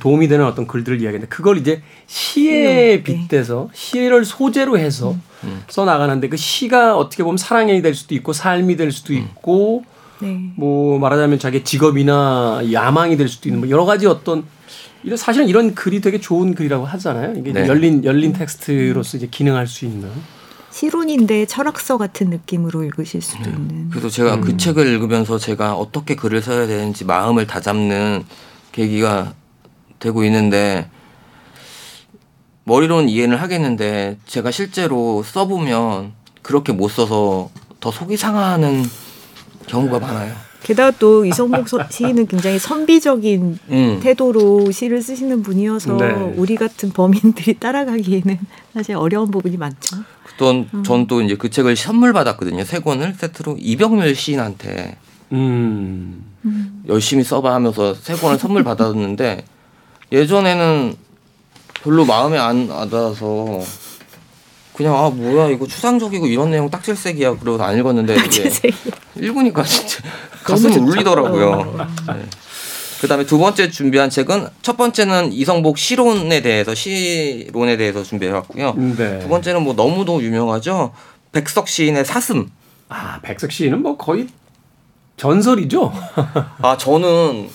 도움이 0.00 0.28
되는 0.28 0.44
어떤 0.44 0.66
글들을 0.66 1.00
이야기하는데 1.00 1.28
그걸 1.28 1.58
이제 1.58 1.82
시에 2.06 2.96
음, 2.96 3.02
네. 3.02 3.02
빗대서 3.02 3.70
시를 3.72 4.24
소재로 4.24 4.78
해서 4.78 5.12
음. 5.12 5.22
음. 5.44 5.62
써 5.68 5.84
나가는데 5.84 6.28
그 6.28 6.36
시가 6.36 6.96
어떻게 6.96 7.22
보면 7.22 7.36
사랑이 7.36 7.80
될 7.82 7.94
수도 7.94 8.14
있고 8.14 8.32
삶이 8.32 8.76
될 8.76 8.92
수도 8.92 9.12
음. 9.12 9.18
있고 9.18 9.84
네. 10.20 10.50
뭐 10.56 10.98
말하자면 10.98 11.38
자기 11.38 11.64
직업이나 11.64 12.62
야망이 12.72 13.16
될 13.16 13.28
수도 13.28 13.48
있는 13.48 13.60
뭐 13.60 13.70
여러 13.70 13.84
가지 13.84 14.06
어떤 14.06 14.44
이런 15.04 15.16
사실은 15.16 15.48
이런 15.48 15.74
글이 15.74 16.00
되게 16.00 16.20
좋은 16.20 16.54
글이라고 16.54 16.84
하잖아요. 16.84 17.34
이게 17.36 17.52
네. 17.52 17.66
열린 17.66 18.04
열린 18.04 18.32
텍스트로서 18.32 19.16
이제 19.16 19.28
기능할 19.30 19.66
수 19.66 19.84
있는 19.84 20.10
시론인데 20.70 21.46
철학서 21.46 21.98
같은 21.98 22.30
느낌으로 22.30 22.84
읽으실 22.84 23.22
수도 23.22 23.44
네. 23.44 23.50
있는. 23.50 23.90
그래서 23.90 24.08
제가 24.08 24.36
그 24.36 24.36
음. 24.36 24.40
그 24.42 24.56
책을 24.56 24.86
읽으면서 24.86 25.38
제가 25.38 25.74
어떻게 25.74 26.14
글을 26.14 26.42
써야 26.42 26.66
되는지 26.66 27.04
마음을 27.04 27.46
다잡는 27.46 28.24
계기가 28.72 29.34
되고 29.98 30.24
있는데 30.24 30.88
머리로는 32.64 33.08
이해를 33.08 33.40
하겠는데 33.40 34.18
제가 34.26 34.50
실제로 34.50 35.22
써보면 35.22 36.12
그렇게 36.42 36.72
못 36.72 36.88
써서 36.88 37.50
더 37.80 37.90
속이 37.90 38.16
상하는 38.16 38.84
경우가 39.68 40.00
많아요. 40.00 40.34
게다가 40.62 40.96
또 40.98 41.24
이성복 41.24 41.66
시인은 41.90 42.26
굉장히 42.26 42.58
선비적인 42.58 43.58
음. 43.70 44.00
태도로 44.02 44.70
시를 44.72 45.00
쓰시는 45.00 45.42
분이어서 45.42 45.96
네. 45.96 46.10
우리 46.36 46.56
같은 46.56 46.90
범인들이 46.90 47.54
따라가기에는 47.60 48.38
사실 48.74 48.96
어려운 48.96 49.30
부분이 49.30 49.56
많죠. 49.56 49.98
또 50.36 50.66
전또 50.84 51.18
음. 51.18 51.24
이제 51.24 51.36
그 51.36 51.50
책을 51.50 51.76
선물 51.76 52.12
받았거든요. 52.12 52.64
세 52.64 52.80
권을 52.80 53.14
세트로 53.14 53.56
이병렬 53.58 54.14
시인한테 54.14 54.96
음. 55.32 56.24
열심히 56.88 57.22
써봐 57.22 57.54
하면서 57.54 57.94
세 57.94 58.14
권을 58.14 58.38
선물 58.38 58.64
받았는데 58.64 59.44
예전에는 60.12 60.94
별로 61.82 62.04
마음에 62.04 62.38
안 62.38 62.68
와닿아서 62.68 63.60
그냥 64.78 64.96
아 64.96 65.10
뭐야 65.10 65.48
이거 65.48 65.66
추상적이고 65.66 66.28
이런 66.28 66.52
내용 66.52 66.70
딱질색이야 66.70 67.38
그러고 67.40 67.60
안 67.64 67.76
읽었는데 67.76 68.16
읽으니까 69.16 69.64
진짜 69.64 70.00
가슴 70.44 70.70
울리더라고요. 70.70 71.88
네. 72.06 72.14
그다음에 73.00 73.26
두 73.26 73.38
번째 73.38 73.70
준비한 73.70 74.08
책은 74.08 74.46
첫 74.62 74.76
번째는 74.76 75.32
이성복 75.32 75.78
시론에 75.78 76.42
대해서 76.42 76.76
시론에 76.76 77.76
대해서 77.76 78.04
준비해 78.04 78.30
왔고요. 78.30 78.74
네. 78.96 79.18
두 79.18 79.26
번째는 79.26 79.62
뭐 79.62 79.74
너무도 79.74 80.22
유명하죠. 80.22 80.92
백석 81.32 81.66
시인의 81.66 82.04
사슴. 82.04 82.48
아 82.88 83.18
백석 83.22 83.50
시인은 83.50 83.82
뭐 83.82 83.96
거의 83.96 84.28
전설이죠. 85.16 85.92
아 86.62 86.76
저는 86.76 87.48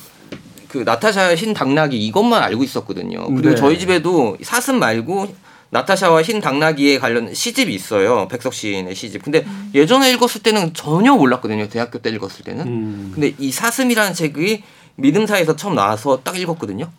그 0.67 0.79
나타샤 0.79 1.35
흰 1.35 1.53
당나귀 1.53 2.05
이것만 2.05 2.43
알고 2.43 2.65
있었거든요. 2.65 3.25
그리고 3.27 3.51
네. 3.51 3.55
저희 3.55 3.79
집에도 3.79 4.35
사슴 4.43 4.77
말고 4.77 5.33
나타샤와 5.73 6.21
흰 6.21 6.39
당나귀에 6.39 6.99
관련 6.99 7.33
시집이 7.33 7.73
있어요. 7.73 8.27
백석 8.27 8.53
시인의 8.53 8.93
시집. 8.93 9.23
근데 9.23 9.43
음. 9.45 9.71
예전에 9.73 10.11
읽었을 10.13 10.43
때는 10.43 10.75
전혀 10.75 11.15
몰랐거든요. 11.15 11.67
대학교 11.67 11.97
때 11.97 12.11
읽었을 12.11 12.45
때는. 12.45 12.67
음. 12.67 13.11
근데 13.13 13.33
이 13.39 13.51
사슴이라는 13.51 14.13
책이 14.13 14.63
믿음사에서 14.95 15.55
처음 15.55 15.73
나와서 15.73 16.21
딱 16.23 16.37
읽었거든요. 16.37 16.89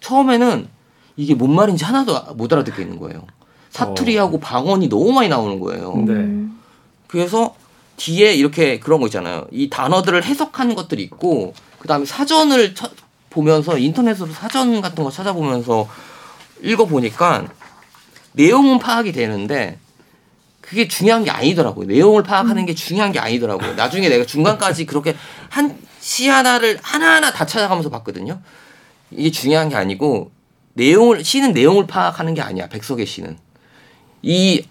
처음에는 0.00 0.68
이게 1.16 1.34
뭔 1.34 1.54
말인지 1.54 1.86
하나도 1.86 2.34
못 2.34 2.52
알아듣겠는 2.52 2.98
거예요. 2.98 3.26
사투리하고 3.70 4.36
어. 4.36 4.40
방언이 4.40 4.90
너무 4.90 5.10
많이 5.12 5.28
나오는 5.28 5.58
거예요. 5.58 5.94
네. 6.06 6.46
그래서 7.06 7.54
뒤에 7.96 8.34
이렇게 8.34 8.78
그런 8.78 9.00
거 9.00 9.06
있잖아요. 9.06 9.46
이 9.50 9.70
단어들을 9.70 10.22
해석하는 10.22 10.74
것들이 10.74 11.02
있고 11.04 11.54
그 11.78 11.88
다음에 11.88 12.04
사전을 12.04 12.74
보면서 13.30 13.78
인터넷으로 13.78 14.30
사전 14.32 14.82
같은 14.82 15.02
거 15.02 15.10
찾아보면서 15.10 15.88
읽어보니까 16.62 17.46
내용은 18.38 18.78
파악이 18.78 19.12
되는데 19.12 19.78
그게 20.60 20.86
중요한 20.88 21.24
게 21.24 21.30
아니더라고요. 21.30 21.86
내용을 21.86 22.22
파악하는 22.22 22.66
게 22.66 22.74
중요한 22.74 23.12
게 23.12 23.18
아니더라고요. 23.18 23.74
나중에 23.74 24.08
내가 24.08 24.24
중간까지 24.24 24.86
그렇게 24.86 25.14
한 25.50 25.88
시 26.00 26.28
하나를 26.28 26.78
하나하나 26.80 27.32
다 27.32 27.44
찾아가면서 27.44 27.90
봤거든요. 27.90 28.40
이게 29.10 29.30
중요한 29.30 29.68
게 29.68 29.76
아니고 29.76 30.30
내용을 30.74 31.24
시는 31.24 31.52
내용을 31.52 31.86
파악하는 31.86 32.34
게 32.34 32.40
아니야. 32.40 32.68
백석의 32.68 33.04
시는 33.04 33.36
이 34.22 34.64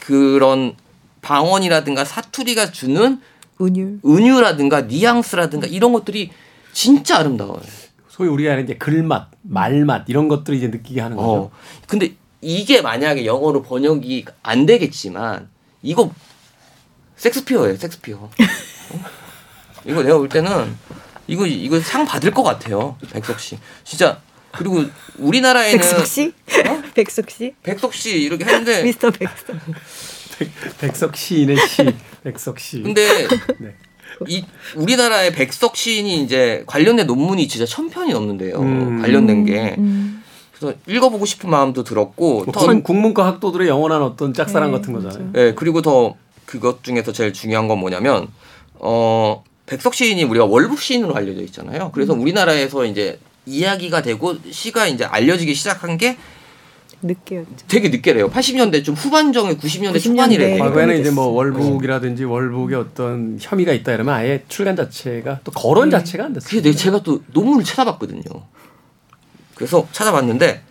그런 0.00 0.74
방언이라든가 1.22 2.04
사투리가 2.04 2.72
주는 2.72 3.20
은유 3.60 3.98
은유라든가 4.04 4.82
뉘앙스라든가 4.82 5.66
이런 5.66 5.92
것들이 5.92 6.30
진짜 6.72 7.18
아름다워요. 7.18 7.60
소위 8.08 8.28
우리가 8.28 8.58
이제 8.58 8.74
글맛, 8.74 9.28
말맛 9.42 10.08
이런 10.08 10.28
것들을 10.28 10.58
이제 10.58 10.68
느끼게 10.68 11.00
하는 11.00 11.16
거죠. 11.16 11.28
어. 11.30 11.50
근데 11.86 12.14
이게 12.44 12.82
만약에 12.82 13.24
영어로 13.24 13.62
번역이 13.62 14.26
안 14.42 14.66
되겠지만 14.66 15.48
이거 15.82 16.12
섹스피어예요, 17.16 17.76
섹스피어. 17.76 18.16
어? 18.18 18.30
이거 19.86 20.02
내가 20.02 20.18
볼 20.18 20.28
때는 20.28 20.76
이거 21.26 21.46
이거 21.46 21.80
상 21.80 22.04
받을 22.04 22.30
것 22.30 22.42
같아요, 22.42 22.98
백석 23.12 23.40
씨. 23.40 23.58
진짜 23.82 24.20
그리고 24.52 24.84
우리나라에는 25.18 25.78
백석 25.78 26.06
씨, 26.06 26.32
어? 26.66 26.82
백석 26.94 27.30
씨, 27.30 27.54
백석 27.62 27.94
씨 27.94 28.20
이렇게 28.20 28.44
했는데 28.44 28.82
미스터 28.84 29.10
백석. 29.10 29.56
백, 30.80 30.96
석 30.96 31.16
시인의 31.16 31.56
시, 31.68 31.94
백석 32.24 32.58
씨. 32.58 32.82
근데 32.82 33.28
네. 33.58 33.74
이 34.26 34.44
우리나라의 34.74 35.32
백석 35.32 35.76
시인이 35.76 36.22
이제 36.22 36.64
관련된 36.66 37.06
논문이 37.06 37.48
진짜 37.48 37.64
천 37.66 37.88
편이 37.88 38.12
넘는데요. 38.12 38.58
음. 38.58 39.00
관련된 39.00 39.44
게. 39.44 39.76
음. 39.78 40.13
그래서 40.64 40.78
읽어보고 40.86 41.26
싶은 41.26 41.50
마음도 41.50 41.84
들었고. 41.84 42.44
뭐 42.44 42.82
국문과 42.82 43.26
학도들의 43.26 43.68
영원한 43.68 44.02
어떤 44.02 44.32
짝사랑 44.32 44.72
네, 44.72 44.78
같은 44.78 44.92
거잖아요. 44.92 45.30
네, 45.32 45.54
그리고 45.54 45.82
더 45.82 46.14
그것 46.46 46.82
중에서 46.82 47.12
제일 47.12 47.32
중요한 47.32 47.68
건 47.68 47.78
뭐냐면 47.78 48.28
어 48.74 49.44
백석 49.66 49.94
시인이 49.94 50.24
우리가 50.24 50.44
월북 50.44 50.80
시인으로 50.80 51.14
알려져 51.14 51.40
있잖아요. 51.42 51.90
그래서 51.92 52.14
음. 52.14 52.20
우리나라에서 52.20 52.84
이제 52.84 53.18
이야기가 53.46 54.02
되고 54.02 54.34
시가 54.50 54.86
이제 54.86 55.04
알려지기 55.04 55.54
시작한 55.54 55.96
게 55.96 56.16
늦게였죠. 57.02 57.66
되게 57.68 57.88
늦게래요. 57.90 58.30
80년대 58.30 58.82
좀 58.82 58.94
후반정에 58.94 59.56
90년대, 59.56 59.96
90년대 59.96 60.02
초반이래. 60.02 60.58
과거에는 60.58 61.00
이제 61.00 61.10
뭐 61.10 61.26
월북이라든지 61.26 62.24
월북에 62.24 62.76
어떤 62.76 63.38
혐의가 63.40 63.72
있다 63.72 63.92
이러면 63.92 64.14
아예 64.14 64.42
출간 64.48 64.74
자체가 64.74 65.40
또 65.44 65.50
거론 65.52 65.90
네. 65.90 65.98
자체가 65.98 66.24
안 66.24 66.32
됐어요. 66.32 66.48
그게 66.48 66.72
제가 66.72 67.02
또 67.02 67.22
논문을 67.32 67.64
찾아봤거든요. 67.64 68.22
그래서 69.54 69.86
찾아봤는데 69.92 70.62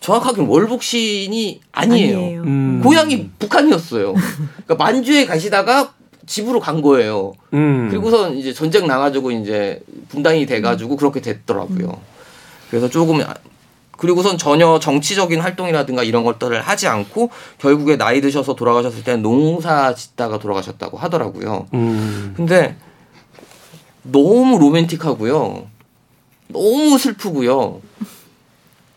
정확하게는 0.00 0.48
월북 0.48 0.82
시인이 0.82 1.60
아니에요. 1.72 2.16
아니에요. 2.18 2.40
음. 2.42 2.80
고향이 2.82 3.30
북한이었어요. 3.38 4.14
그러니까 4.14 4.74
만주에 4.76 5.26
가시다가 5.26 5.92
집으로 6.26 6.60
간 6.60 6.82
거예요. 6.82 7.32
음. 7.54 7.88
그리고서 7.90 8.32
이제 8.32 8.52
전쟁 8.52 8.86
나가지고 8.86 9.30
이제 9.30 9.80
분당이 10.08 10.46
돼가지고 10.46 10.96
그렇게 10.96 11.20
됐더라고요. 11.20 12.00
그래서 12.70 12.88
조금 12.88 13.20
그리고선 13.96 14.36
전혀 14.36 14.78
정치적인 14.78 15.40
활동이라든가 15.40 16.02
이런 16.02 16.24
것들을 16.24 16.60
하지 16.60 16.86
않고 16.86 17.30
결국에 17.58 17.96
나이 17.96 18.20
드셔서 18.20 18.54
돌아가셨을 18.54 19.04
때는 19.04 19.22
농사 19.22 19.94
짓다가 19.94 20.38
돌아가셨다고 20.38 20.98
하더라고요. 20.98 21.66
음. 21.72 22.34
근데 22.36 22.76
너무 24.02 24.58
로맨틱하고요. 24.58 25.66
너무 26.48 26.98
슬프고요. 26.98 27.80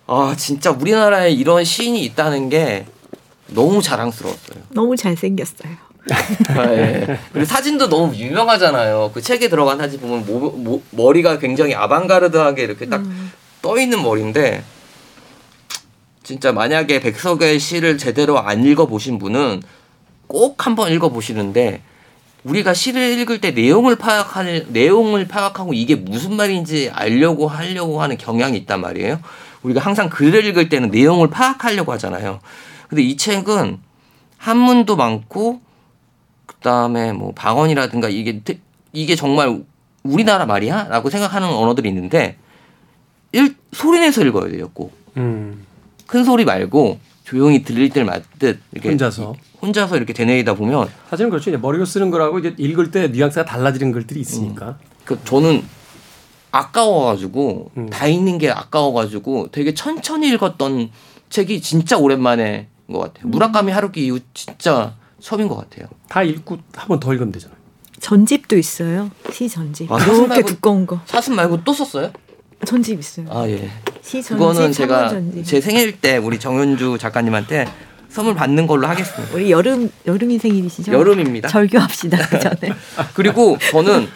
아, 0.07 0.35
진짜 0.37 0.71
우리나라에 0.71 1.31
이런 1.31 1.63
시인이 1.63 2.03
있다는 2.05 2.49
게 2.49 2.85
너무 3.47 3.81
자랑스러웠어요. 3.81 4.63
너무 4.69 4.95
잘생겼어요. 4.95 5.89
아, 6.49 6.65
예. 6.73 7.19
그리고 7.31 7.45
사진도 7.45 7.89
너무 7.89 8.15
유명하잖아요. 8.15 9.11
그 9.13 9.21
책에 9.21 9.49
들어간 9.49 9.77
사진 9.77 9.99
보면 9.99 10.25
모, 10.25 10.51
모, 10.51 10.81
머리가 10.91 11.39
굉장히 11.39 11.75
아방가르드하게 11.75 12.63
이렇게 12.63 12.87
딱떠 12.87 13.73
음. 13.73 13.79
있는 13.79 14.01
머리인데 14.01 14.63
진짜 16.23 16.51
만약에 16.51 16.99
백석의 16.99 17.59
시를 17.59 17.97
제대로 17.97 18.39
안 18.39 18.63
읽어보신 18.63 19.19
분은 19.19 19.61
꼭 20.27 20.65
한번 20.65 20.91
읽어보시는데 20.91 21.81
우리가 22.43 22.73
시를 22.73 23.19
읽을 23.19 23.41
때 23.41 23.51
내용을 23.51 23.97
파악할 23.97 24.67
내용을 24.69 25.27
파악하고 25.27 25.73
이게 25.73 25.95
무슨 25.95 26.35
말인지 26.35 26.89
알려고 26.93 27.47
하려고 27.47 28.01
하는 28.01 28.17
경향이 28.17 28.57
있단 28.59 28.79
말이에요. 28.81 29.19
우리가 29.61 29.81
항상 29.81 30.09
글을 30.09 30.45
읽을 30.45 30.69
때는 30.69 30.89
내용을 30.89 31.29
파악하려고 31.29 31.91
하잖아요. 31.93 32.39
근데 32.87 33.03
이 33.03 33.17
책은 33.17 33.79
한문도 34.37 34.95
많고 34.95 35.61
그다음에 36.45 37.11
뭐 37.11 37.33
방언이라든가 37.33 38.09
이게 38.09 38.41
이게 38.93 39.15
정말 39.15 39.61
우리나라 40.03 40.45
말이야라고 40.45 41.09
생각하는 41.09 41.47
언어들이 41.49 41.89
있는데 41.89 42.37
일, 43.31 43.55
소리 43.73 43.99
내서 43.99 44.23
읽어야 44.23 44.49
돼요, 44.49 44.71
꼭. 44.73 44.93
음. 45.17 45.65
큰 46.07 46.23
소리 46.23 46.45
말고 46.45 46.99
조용히 47.29 47.63
들릴 47.63 47.89
때 47.89 48.03
맞듯 48.03 48.59
이렇게 48.71 48.89
혼자서 48.89 49.35
혼자서 49.61 49.97
이렇게 49.97 50.13
되뇌이다 50.13 50.55
보면 50.55 50.89
사실은 51.11 51.29
그렇죠. 51.29 51.51
이제 51.51 51.57
머리로 51.57 51.85
쓰는 51.85 52.09
거라고 52.09 52.39
이제 52.39 52.55
읽을 52.57 52.89
때 52.89 53.07
뉘앙스가 53.09 53.45
달라지는 53.45 53.91
글들이 53.91 54.19
있으니까. 54.19 54.69
음. 54.69 54.75
그 55.05 55.19
저는 55.23 55.63
아까워가지고 56.51 57.71
음. 57.77 57.89
다 57.91 58.07
읽는 58.07 58.39
게 58.39 58.49
아까워가지고 58.49 59.49
되게 59.51 59.73
천천히 59.75 60.29
읽었던 60.29 60.89
책이 61.29 61.61
진짜 61.61 61.97
오랜만에 61.97 62.67
것 62.91 62.99
같아요. 62.99 63.27
음. 63.27 63.31
무라카미 63.31 63.71
하루키 63.71 64.03
이후 64.07 64.19
진짜 64.33 64.95
처음인 65.19 65.47
것 65.47 65.55
같아요. 65.55 65.87
다 66.07 66.23
읽고 66.23 66.57
한 66.73 66.87
번 66.87 66.99
더 66.99 67.13
읽으면 67.13 67.31
되잖아요. 67.31 67.57
전집도 67.99 68.57
있어요. 68.57 69.11
시 69.31 69.47
전집. 69.47 69.91
아, 69.91 69.99
이렇게 70.03 70.41
두꺼운 70.43 70.87
거. 70.87 70.99
사슴 71.05 71.35
말고 71.35 71.63
또 71.63 71.73
썼어요? 71.73 72.11
전집 72.65 72.99
있어요. 72.99 73.25
아 73.29 73.47
예. 73.47 73.69
시 74.01 74.21
전집. 74.21 74.29
그거는 74.37 74.71
제가 74.71 75.09
전집. 75.09 75.45
제 75.45 75.61
생일 75.61 75.99
때 75.99 76.17
우리 76.17 76.39
정현주 76.39 76.97
작가님한테 76.99 77.67
선물 78.09 78.33
받는 78.35 78.67
걸로 78.67 78.87
하겠습니다. 78.87 79.33
우리 79.35 79.51
여름 79.51 79.89
여름이 80.05 80.39
생일이시죠? 80.39 80.91
여름입니다. 80.91 81.47
절교합시다 81.49 82.17
그 82.29 82.39
전에. 82.39 82.73
그리고 83.13 83.57
저는 83.71 84.07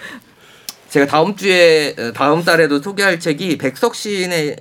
제가 0.89 1.05
다음 1.07 1.35
주에 1.35 1.95
다음 2.13 2.43
달에도 2.43 2.81
소개할 2.81 3.19
책이 3.19 3.57
백석 3.57 3.95
시인의 3.95 4.57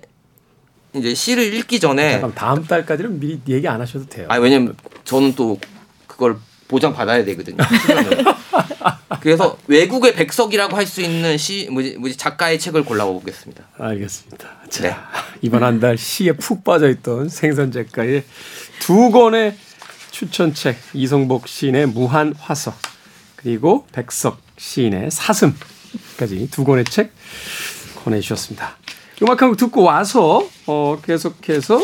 이제 0.94 1.14
시를 1.14 1.54
읽기 1.54 1.80
전에 1.80 2.12
잠깐 2.12 2.34
다음 2.34 2.64
달까지는 2.64 3.18
미리 3.18 3.40
얘기 3.48 3.66
안 3.66 3.80
하셔도 3.80 4.06
돼요. 4.06 4.26
아 4.30 4.36
왜냐면 4.36 4.74
저는 5.04 5.34
또 5.34 5.58
그걸 6.06 6.36
보장 6.72 6.92
받아야 6.94 7.22
되거든요. 7.24 7.58
그래서 9.20 9.56
외국의 9.68 10.14
백석이라고 10.14 10.74
할 10.76 10.86
수 10.86 11.00
있는 11.00 11.38
시 11.38 11.68
뭐지, 11.70 11.96
뭐지 11.98 12.16
작가의 12.16 12.58
책을 12.58 12.84
골라보겠습니다. 12.84 13.62
알겠습니다. 13.78 14.48
자 14.68 14.82
네. 14.82 14.96
이번 15.42 15.62
한 15.62 15.78
달 15.78 15.96
시에 15.96 16.32
푹 16.32 16.64
빠져있던 16.64 17.28
생선 17.28 17.70
작가의 17.70 18.24
두 18.80 19.10
권의 19.10 19.54
추천책 20.10 20.76
이성복 20.94 21.46
시인의 21.46 21.86
무한 21.86 22.34
화석 22.38 22.74
그리고 23.36 23.86
백석 23.92 24.40
시인의 24.58 25.10
사슴까지 25.10 26.48
두 26.50 26.64
권의 26.64 26.84
책 26.86 27.12
권해주셨습니다. 28.04 28.76
음악 29.22 29.40
한 29.42 29.50
곡 29.50 29.56
듣고 29.56 29.82
와서 29.82 30.46
어, 30.66 30.98
계속해서 31.04 31.80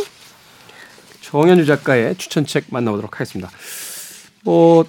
정현주 1.21 1.67
작가의 1.67 2.17
추천책 2.17 2.65
만나보도록 2.71 3.15
하겠습니다. 3.15 3.51
뭐 4.49 4.87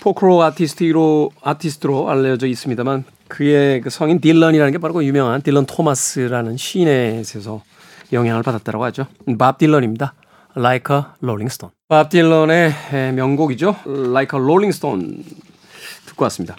포크로 0.00 0.42
아티스트로 0.42 1.30
아티스트로 1.40 2.10
알려져 2.10 2.46
있습니다만 2.46 3.04
그의 3.28 3.80
그 3.80 3.88
성인 3.88 4.20
딜런이라는 4.20 4.72
게 4.72 4.76
바로 4.78 4.92
그 4.92 5.02
유명한 5.06 5.40
딜런 5.40 5.64
토마스라는 5.64 6.58
시인에서 6.58 7.62
영향을 8.12 8.42
받았다고 8.42 8.84
하죠. 8.84 9.06
밥 9.38 9.56
딜런입니다. 9.56 10.12
Like 10.54 10.94
a 10.94 11.02
Rolling 11.22 11.50
Stone. 11.50 11.72
밥 11.88 12.10
딜런의 12.10 12.74
명곡이죠. 13.14 13.76
Like 13.86 14.38
a 14.38 14.42
Rolling 14.42 14.76
Stone 14.76 15.24
듣고 16.04 16.24
왔습니다. 16.24 16.56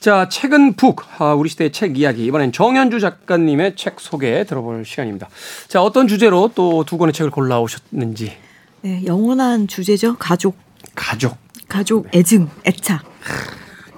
자, 0.00 0.30
책은 0.30 0.76
북, 0.76 1.02
아, 1.20 1.34
우리 1.34 1.50
시대의 1.50 1.70
책 1.70 1.98
이야기. 1.98 2.24
이번엔 2.24 2.52
정현주 2.52 2.98
작가님의 3.00 3.76
책 3.76 4.00
소개 4.00 4.44
들어볼 4.44 4.86
시간입니다. 4.86 5.28
자, 5.68 5.82
어떤 5.82 6.08
주제로 6.08 6.50
또 6.54 6.84
두 6.84 6.96
권의 6.96 7.12
책을 7.12 7.30
골라오셨는지. 7.30 8.32
네, 8.80 9.02
영원한 9.04 9.68
주제죠. 9.68 10.16
가족. 10.16 10.56
가족. 10.94 11.43
가족, 11.68 12.10
네. 12.10 12.18
애증, 12.18 12.48
애착. 12.66 13.02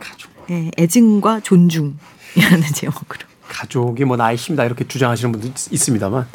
가족. 0.01 0.31
네, 0.49 0.71
애증과 0.79 1.41
존중이라는 1.41 1.97
제목으로. 2.75 3.27
가족이 3.49 4.05
뭐 4.05 4.17
나의 4.17 4.37
힘이다 4.37 4.65
이렇게 4.65 4.87
주장하시는 4.87 5.33
분도 5.33 5.49
있습니다만 5.71 6.27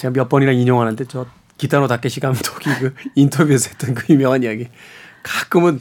제가 0.00 0.12
몇 0.12 0.28
번이나 0.28 0.52
인용하는데 0.52 1.04
저 1.06 1.26
기타노 1.56 1.86
다케시 1.86 2.20
감독이 2.20 2.68
그 2.78 2.94
인터뷰에서 3.14 3.68
했던 3.70 3.94
그 3.94 4.12
유명한 4.12 4.42
이야기 4.42 4.68
가끔은 5.22 5.80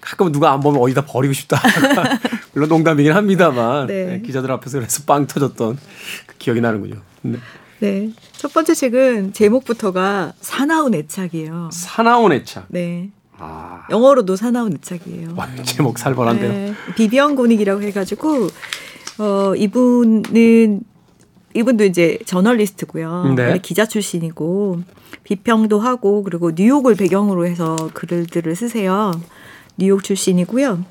가끔 0.00 0.32
누가 0.32 0.52
안 0.52 0.60
보면 0.60 0.80
어디다 0.80 1.04
버리고 1.06 1.32
싶다. 1.34 1.60
물론 2.52 2.68
농담이긴 2.68 3.12
합니다만 3.12 3.86
네. 3.86 4.04
네, 4.04 4.20
기자들 4.22 4.50
앞에서 4.52 4.78
그래서 4.78 5.02
빵 5.06 5.26
터졌던 5.26 5.78
그 6.26 6.34
기억이 6.38 6.60
나는군요. 6.60 7.00
네. 7.22 7.38
네. 7.80 8.10
첫 8.32 8.52
번째 8.52 8.74
책은 8.74 9.32
제목부터가 9.32 10.34
사나운 10.40 10.94
애착이에요. 10.94 11.70
사나운 11.72 12.32
애착. 12.32 12.66
네. 12.68 13.10
아. 13.40 13.86
영어로도 13.90 14.36
사나운 14.36 14.74
애착이에요. 14.74 15.30
와, 15.34 15.48
제목 15.64 15.98
살벌한데요. 15.98 16.52
네. 16.52 16.74
비비언 16.96 17.36
고닉이라고 17.36 17.82
해가지고 17.82 18.48
어 19.18 19.54
이분은 19.56 20.82
이분도 21.54 21.84
이제 21.84 22.18
저널리스트고요. 22.26 23.34
네. 23.34 23.58
기자 23.60 23.86
출신이고 23.86 24.82
비평도 25.24 25.80
하고 25.80 26.22
그리고 26.22 26.52
뉴욕을 26.54 26.94
배경으로 26.94 27.46
해서 27.46 27.76
글들을 27.94 28.54
쓰세요. 28.54 29.10
뉴욕 29.76 30.04
출신이고요. 30.04 30.84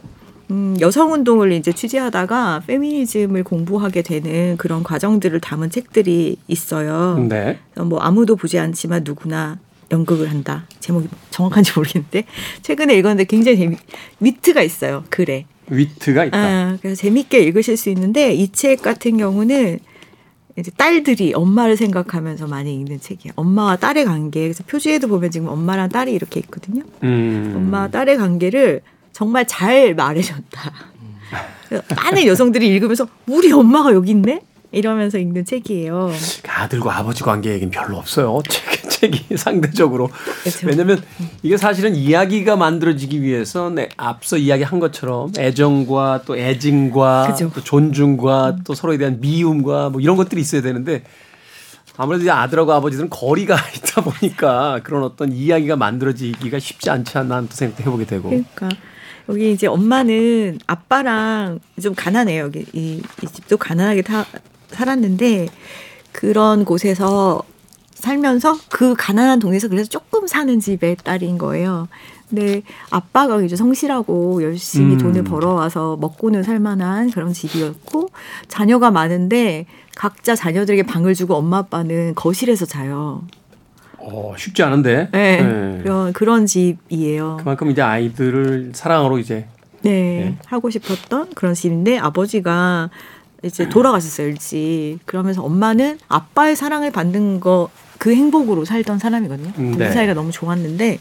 음, 0.51 0.75
여성 0.81 1.13
운동을 1.13 1.51
이제 1.51 1.71
취재하다가 1.71 2.63
페미니즘을 2.65 3.43
공부하게 3.43 4.01
되는 4.01 4.57
그런 4.57 4.83
과정들을 4.83 5.39
담은 5.39 5.69
책들이 5.69 6.37
있어요. 6.47 7.19
네. 7.29 7.59
뭐 7.77 7.99
아무도 7.99 8.35
보지 8.35 8.57
않지만 8.57 9.03
누구나 9.05 9.59
연극을 9.91 10.29
한다. 10.29 10.65
제목이 10.79 11.07
정확한지 11.31 11.71
모르겠는데 11.75 12.25
최근에 12.61 12.95
읽었는데 12.97 13.25
굉장히 13.25 13.57
재미 13.57 13.77
위트가 14.19 14.61
있어요. 14.61 15.03
글에. 15.09 15.45
위트가 15.69 16.25
있다. 16.25 16.37
아, 16.37 16.77
그래서 16.81 16.99
재밌게 17.01 17.39
읽으실 17.39 17.77
수 17.77 17.89
있는데 17.89 18.33
이 18.33 18.47
책 18.51 18.81
같은 18.81 19.17
경우는 19.17 19.79
이제 20.57 20.71
딸들이 20.75 21.33
엄마를 21.33 21.77
생각하면서 21.77 22.47
많이 22.47 22.73
읽는 22.73 22.99
책이에요. 22.99 23.33
엄마와 23.35 23.77
딸의 23.77 24.05
관계. 24.05 24.41
그래서 24.41 24.63
표지에도 24.67 25.07
보면 25.07 25.31
지금 25.31 25.47
엄마랑 25.47 25.89
딸이 25.89 26.11
이렇게 26.11 26.39
있거든요. 26.41 26.81
음. 27.03 27.53
엄마 27.55 27.87
딸의 27.89 28.17
관계를 28.17 28.81
정말 29.13 29.45
잘 29.47 29.93
말해줬다. 29.95 30.73
많은 31.95 32.25
여성들이 32.25 32.67
읽으면서 32.67 33.07
우리 33.27 33.51
엄마가 33.51 33.93
여기 33.93 34.11
있네? 34.11 34.41
이러면서 34.71 35.17
읽는 35.17 35.45
책이에요. 35.45 36.11
아들과 36.47 36.97
아버지 36.97 37.23
관계 37.23 37.51
얘기는 37.51 37.71
별로 37.71 37.97
없어요. 37.97 38.41
책, 38.47 38.89
책이 38.89 39.37
상대적으로. 39.37 40.09
그렇죠. 40.43 40.67
왜냐면 40.67 41.01
이게 41.41 41.57
사실은 41.57 41.95
이야기가 41.95 42.55
만들어지기 42.55 43.21
위해서 43.21 43.69
네, 43.69 43.89
앞서 43.97 44.37
이야기한 44.37 44.79
것처럼 44.79 45.31
애정과 45.37 46.23
또 46.25 46.37
애증과 46.37 47.23
그렇죠. 47.23 47.51
또 47.53 47.63
존중과 47.63 48.57
또 48.63 48.75
서로에 48.75 48.97
대한 48.97 49.19
미움과 49.19 49.89
뭐 49.89 50.01
이런 50.01 50.15
것들이 50.15 50.41
있어야 50.41 50.61
되는데 50.61 51.03
아무래도 51.97 52.31
아들하고 52.31 52.71
아버지들은 52.71 53.09
거리가 53.09 53.55
있다 53.75 54.01
보니까 54.01 54.79
그런 54.83 55.03
어떤 55.03 55.33
이야기가 55.33 55.75
만들어지기가 55.75 56.59
쉽지 56.59 56.89
않지 56.89 57.17
않나 57.17 57.37
하는 57.37 57.49
생각도 57.51 57.83
해보게 57.83 58.05
되고. 58.05 58.29
그러니까. 58.29 58.69
여기 59.27 59.51
이제 59.51 59.67
엄마는 59.67 60.59
아빠랑 60.65 61.59
좀 61.81 61.93
가난해요. 61.93 62.45
여기 62.45 62.65
이, 62.73 63.01
이 63.21 63.25
집도 63.27 63.57
가난하게 63.57 64.01
타, 64.01 64.25
살았는데 64.71 65.47
그런 66.11 66.65
곳에서 66.65 67.43
살면서 67.93 68.57
그 68.69 68.95
가난한 68.97 69.39
동네에서 69.39 69.67
그래서 69.67 69.89
조금 69.89 70.25
사는 70.25 70.59
집의 70.59 70.97
딸인 71.03 71.37
거예요. 71.37 71.87
근데 72.29 72.61
아빠가 72.91 73.41
이제 73.41 73.55
성실하고 73.55 74.43
열심히 74.43 74.93
음. 74.93 74.97
돈을 74.99 75.23
벌어와서 75.23 75.97
먹고는 75.99 76.43
살만한 76.43 77.09
그런 77.09 77.33
집이었고 77.33 78.09
자녀가 78.47 78.91
많은데 78.91 79.65
각자 79.95 80.35
자녀들에게 80.35 80.83
방을 80.83 81.15
주고 81.15 81.35
엄마 81.35 81.57
아빠는 81.57 82.15
거실에서 82.15 82.65
자요. 82.65 83.23
어, 83.97 84.33
쉽지 84.37 84.63
않은데. 84.63 85.09
네, 85.11 85.41
네. 85.41 85.79
그런 85.83 86.13
그런 86.13 86.45
집이에요. 86.45 87.37
그만큼 87.39 87.69
이제 87.69 87.81
아이들을 87.81 88.71
사랑으로 88.73 89.17
이제 89.17 89.47
네, 89.81 89.91
네. 89.91 90.37
하고 90.45 90.69
싶었던 90.69 91.31
그런 91.35 91.53
집인데 91.53 91.97
아버지가 91.97 92.89
이제 93.43 93.69
돌아가셨어요 93.69 94.27
일찍. 94.27 94.99
그러면서 95.05 95.43
엄마는 95.43 95.99
아빠의 96.07 96.55
사랑을 96.55 96.91
받는 96.91 97.39
거 97.39 97.69
그 97.99 98.15
행복으로 98.15 98.65
살던 98.65 98.97
사람이거든요. 98.97 99.51
음, 99.59 99.77
네. 99.77 99.91
사이가 99.91 100.13
너무 100.15 100.31
좋았는데 100.31 100.99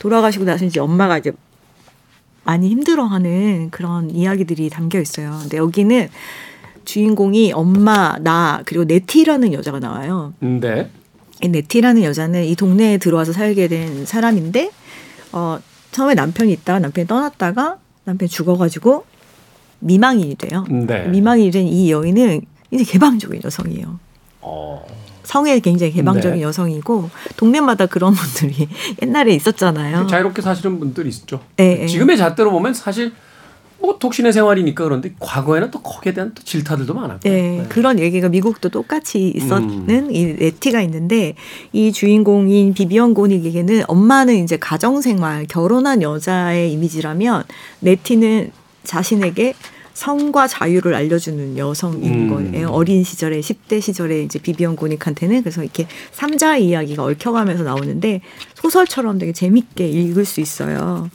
돌아가시고 0.00 0.44
나서 0.44 0.64
이제 0.64 0.80
엄마가 0.80 1.18
이제 1.18 1.30
많이 2.42 2.70
힘들어하는 2.70 3.68
그런 3.70 4.10
이야기들이 4.10 4.70
담겨 4.70 4.98
있어요. 4.98 5.38
근데 5.42 5.58
여기는 5.58 6.08
주인공이 6.86 7.52
엄마, 7.52 8.16
나 8.18 8.62
그리고 8.64 8.84
네티라는 8.84 9.52
여자가 9.52 9.78
나와요. 9.78 10.32
네. 10.40 10.90
이 11.42 11.48
네티라는 11.48 12.02
여자는 12.02 12.44
이 12.44 12.56
동네에 12.56 12.96
들어와서 12.96 13.32
살게 13.32 13.68
된 13.68 14.06
사람인데 14.06 14.70
어 15.32 15.58
처음에 15.92 16.14
남편이 16.14 16.50
있다가 16.52 16.78
남편이 16.78 17.06
떠났다가 17.06 17.76
남편이 18.04 18.30
죽어가지고 18.30 19.04
미망인이 19.80 20.34
돼요. 20.36 20.64
네. 20.68 21.06
미망인이 21.08 21.50
된 21.50 21.66
이 21.66 21.90
여인은 21.90 22.42
이제 22.70 22.84
개방적인 22.84 23.40
여성이에요. 23.44 23.98
어. 24.40 24.84
성에 25.24 25.60
굉장히 25.60 25.92
개방적인 25.92 26.38
네. 26.38 26.42
여성이고 26.42 27.10
동네마다 27.36 27.86
그런 27.86 28.14
분들이 28.14 28.66
옛날에 29.02 29.34
있었잖아요. 29.34 30.06
자유롭게 30.06 30.40
사시는 30.40 30.78
분들이 30.78 31.10
있죠. 31.10 31.40
네, 31.56 31.86
지금의 31.86 32.16
잣대로 32.16 32.50
보면 32.50 32.72
사실 32.72 33.12
뭐 33.80 33.98
독신의 33.98 34.32
생활이니까 34.32 34.84
그런데 34.84 35.12
과거에는 35.20 35.70
또 35.70 35.80
거기에 35.82 36.12
대한 36.14 36.32
또 36.34 36.42
질타들도 36.42 36.94
많았고. 36.94 37.28
네, 37.28 37.58
네, 37.58 37.66
그런 37.68 37.98
얘기가 37.98 38.28
미국도 38.28 38.70
똑같이 38.70 39.28
있었는 39.36 39.88
음. 39.90 40.10
이 40.10 40.24
네티가 40.38 40.80
있는데 40.82 41.34
이 41.72 41.92
주인공인 41.92 42.72
비비언 42.74 43.12
고닉에게는 43.14 43.84
엄마는 43.86 44.42
이제 44.42 44.56
가정 44.56 45.00
생활 45.00 45.46
결혼한 45.46 46.02
여자의 46.02 46.72
이미지라면 46.72 47.44
네티는 47.80 48.50
자신에게 48.88 49.54
성과 49.92 50.46
자유를 50.46 50.94
알려주는 50.94 51.58
여성인 51.58 52.30
음. 52.30 52.30
거예요. 52.30 52.68
어린 52.68 53.04
시절에 53.04 53.40
10대 53.40 53.80
시절에 53.80 54.22
이제 54.22 54.38
비비언 54.38 54.76
고닉한테는 54.76 55.42
그래서 55.42 55.62
이렇게 55.62 55.86
삼자 56.12 56.56
이야기가 56.56 57.02
얽혀가면서 57.02 57.64
나오는데 57.64 58.22
소설처럼 58.54 59.18
되게 59.18 59.32
재밌게 59.32 59.88
읽을 59.88 60.24
수 60.24 60.40
있어요. 60.40 61.10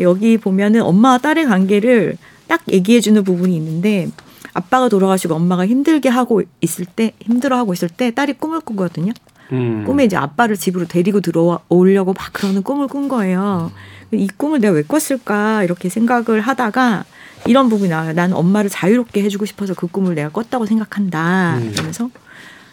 여기 0.00 0.38
보면은 0.38 0.82
엄마와 0.82 1.18
딸의 1.18 1.46
관계를 1.46 2.16
딱 2.46 2.62
얘기해주는 2.70 3.22
부분이 3.24 3.56
있는데 3.56 4.08
아빠가 4.54 4.88
돌아가시고 4.88 5.34
엄마가 5.34 5.66
힘들게 5.66 6.08
하고 6.08 6.42
있을 6.60 6.86
때 6.86 7.12
힘들어하고 7.20 7.72
있을 7.72 7.88
때 7.88 8.12
딸이 8.12 8.34
꿈을 8.34 8.60
꾸거든요. 8.60 9.12
음. 9.52 9.84
꿈에 9.86 10.04
이제 10.04 10.16
아빠를 10.16 10.56
집으로 10.56 10.86
데리고 10.86 11.20
들어오려고 11.20 12.12
막 12.12 12.32
그러는 12.32 12.62
꿈을 12.62 12.88
꾼 12.88 13.08
거예요. 13.08 13.70
이 14.12 14.28
꿈을 14.36 14.60
내가 14.60 14.74
왜 14.74 14.82
꿨을까 14.82 15.64
이렇게 15.64 15.88
생각을 15.88 16.40
하다가 16.40 17.04
이런 17.46 17.68
부분이 17.68 17.90
나와요. 17.90 18.12
나는 18.12 18.36
엄마를 18.36 18.70
자유롭게 18.70 19.22
해주고 19.22 19.44
싶어서 19.44 19.74
그 19.74 19.86
꿈을 19.86 20.14
내가 20.14 20.28
꿨다고 20.30 20.66
생각한다. 20.66 21.58
음. 21.58 21.72
그러면서 21.72 22.10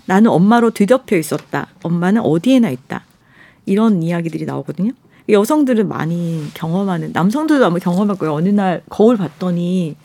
나는 0.05 0.31
엄마로 0.31 0.71
뒤덮여 0.71 1.17
있었다. 1.17 1.67
엄마는 1.83 2.21
어디에나 2.21 2.69
있다. 2.69 3.03
이런 3.65 4.03
이야기들이 4.03 4.45
나오거든요. 4.45 4.91
여성들은 5.27 5.87
많이 5.87 6.47
경험하는 6.53 7.11
남성들도 7.13 7.65
아마 7.65 7.79
경험할 7.79 8.17
거예요. 8.17 8.33
어느 8.33 8.49
날 8.49 8.83
거울 8.89 9.17
봤더니 9.17 9.95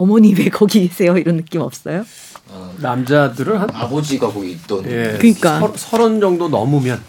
어머니 0.00 0.32
왜 0.34 0.48
거기 0.48 0.88
계세요? 0.88 1.18
이런 1.18 1.36
느낌 1.36 1.60
없어요? 1.60 2.04
어, 2.48 2.74
남자들은 2.78 3.58
한 3.58 3.68
아버지가 3.70 4.32
거기 4.32 4.52
있던. 4.52 4.86
예, 4.86 5.16
그러니까 5.18 5.70
서른 5.76 6.20
정도 6.20 6.48
넘으면 6.48 7.00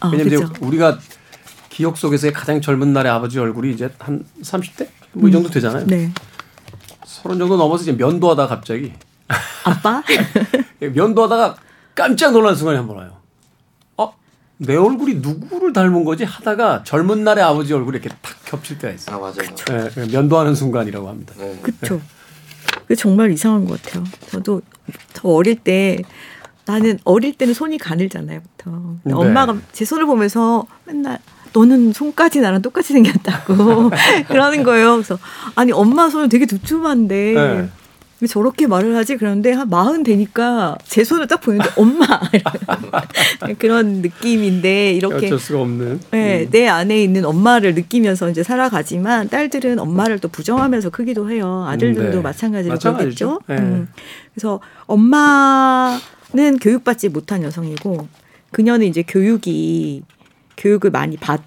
아, 0.00 0.08
왜냐면 0.08 0.52
우리가 0.60 0.98
기억 1.68 1.96
속에서의 1.96 2.32
가장 2.32 2.60
젊은 2.60 2.92
날의 2.92 3.10
아버지 3.12 3.38
얼굴이 3.38 3.72
이제 3.72 3.88
한 4.00 4.24
30대 4.42 4.88
뭐이 5.12 5.30
정도 5.30 5.48
음. 5.48 5.52
되잖아요. 5.52 5.86
네. 5.86 6.12
서른 7.06 7.38
정도 7.38 7.56
넘어서 7.56 7.82
이제 7.84 7.92
면도하다 7.92 8.48
갑자기 8.48 8.92
아빠 9.64 10.02
면도하다가 10.80 11.56
깜짝 11.94 12.32
놀란 12.32 12.56
순간이 12.56 12.76
한 12.78 12.88
번 12.88 12.96
와요. 12.96 13.12
어? 13.96 14.12
내 14.58 14.74
얼굴이 14.74 15.14
누구를 15.16 15.72
닮은 15.72 16.04
거지 16.04 16.24
하다가 16.24 16.82
젊은 16.82 17.22
날의 17.22 17.44
아버지 17.44 17.72
얼굴이 17.72 17.98
이렇게 17.98 18.08
탁 18.20 18.34
겹칠 18.44 18.78
때가 18.78 18.92
있어요. 18.92 19.16
아 19.16 19.18
맞아요. 19.20 19.90
네, 19.94 20.06
면도하는 20.12 20.56
순간이라고 20.56 21.08
합니다. 21.08 21.34
네. 21.38 21.56
그렇죠. 21.62 22.00
그 22.90 22.96
정말 22.96 23.30
이상한 23.30 23.66
것 23.66 23.80
같아요. 23.80 24.02
저도 24.30 24.62
저 25.12 25.28
어릴 25.28 25.54
때 25.54 26.02
나는 26.66 26.98
어릴 27.04 27.34
때는 27.34 27.54
손이 27.54 27.78
가늘잖아요, 27.78 28.40
부터. 28.40 28.72
네. 29.04 29.14
엄마가 29.14 29.58
제 29.70 29.84
손을 29.84 30.06
보면서 30.06 30.66
맨날 30.86 31.20
너는 31.52 31.92
손까지 31.92 32.40
나랑 32.40 32.62
똑같이 32.62 32.92
생겼다고 32.92 33.92
그러는 34.26 34.64
거예요. 34.64 34.94
그래서 34.94 35.20
아니 35.54 35.70
엄마 35.70 36.10
손은 36.10 36.28
되게 36.30 36.46
두툼한데 36.46 37.32
네. 37.32 37.68
왜 38.20 38.26
저렇게 38.26 38.66
말을 38.66 38.96
하지? 38.96 39.16
그런데 39.16 39.52
한 39.52 39.68
마흔 39.70 40.02
되니까 40.02 40.76
제 40.84 41.04
손을 41.04 41.26
딱 41.26 41.40
보는데 41.40 41.68
엄마 41.76 42.06
그런 43.58 44.02
느낌인데 44.02 44.92
이렇게 44.92 45.26
어쩔 45.26 45.38
수가 45.38 45.60
없는. 45.60 46.00
네, 46.10 46.42
음. 46.44 46.50
내 46.50 46.68
안에 46.68 47.02
있는 47.02 47.24
엄마를 47.24 47.74
느끼면서 47.74 48.28
이제 48.28 48.42
살아가지만 48.42 49.30
딸들은 49.30 49.78
엄마를 49.78 50.18
또 50.18 50.28
부정하면서 50.28 50.90
크기도 50.90 51.30
해요. 51.30 51.64
아들들도 51.66 52.16
네. 52.16 52.20
마찬가지로 52.20 52.78
그러겠죠. 52.78 53.40
네. 53.46 53.56
음. 53.56 53.88
그래서 54.34 54.60
엄마는 54.86 56.58
교육받지 56.60 57.08
못한 57.08 57.42
여성이고 57.42 58.06
그녀는 58.52 58.86
이제 58.86 59.02
교육이 59.02 60.02
교육을 60.58 60.90
많이 60.90 61.16
받 61.16 61.40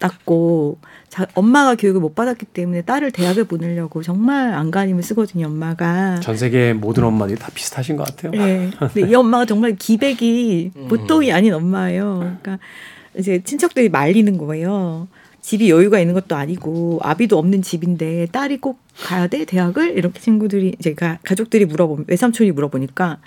았고 0.00 0.78
자, 1.08 1.26
엄마가 1.34 1.74
교육을 1.74 2.00
못 2.00 2.14
받았기 2.14 2.46
때문에 2.46 2.82
딸을 2.82 3.10
대학을 3.10 3.44
보내려고 3.44 4.02
정말 4.02 4.54
안간힘을 4.54 5.02
쓰거든요, 5.02 5.46
엄마가. 5.46 6.20
전 6.20 6.36
세계 6.36 6.72
모든 6.72 7.04
엄마들이 7.04 7.38
다 7.38 7.48
비슷하신 7.52 7.96
것 7.96 8.06
같아요. 8.06 8.32
네. 8.32 8.70
근데 8.78 9.10
이 9.10 9.14
엄마가 9.14 9.46
정말 9.46 9.74
기백이 9.76 10.72
음. 10.76 10.88
보통이 10.88 11.32
아닌 11.32 11.54
엄마예요. 11.54 12.18
그러니까 12.18 12.58
이제 13.16 13.42
친척들이 13.42 13.88
말리는 13.88 14.38
거예요. 14.38 15.08
집이 15.40 15.70
여유가 15.70 15.98
있는 15.98 16.14
것도 16.14 16.36
아니고 16.36 17.00
아비도 17.02 17.38
없는 17.38 17.62
집인데 17.62 18.26
딸이 18.32 18.58
꼭 18.58 18.80
가야 19.00 19.28
돼 19.28 19.44
대학을 19.46 19.96
이렇게 19.96 20.20
친구들이 20.20 20.74
이제 20.78 20.94
가족들이 20.94 21.64
물어보면 21.64 22.04
외삼촌이 22.08 22.50
물어보니까 22.50 23.18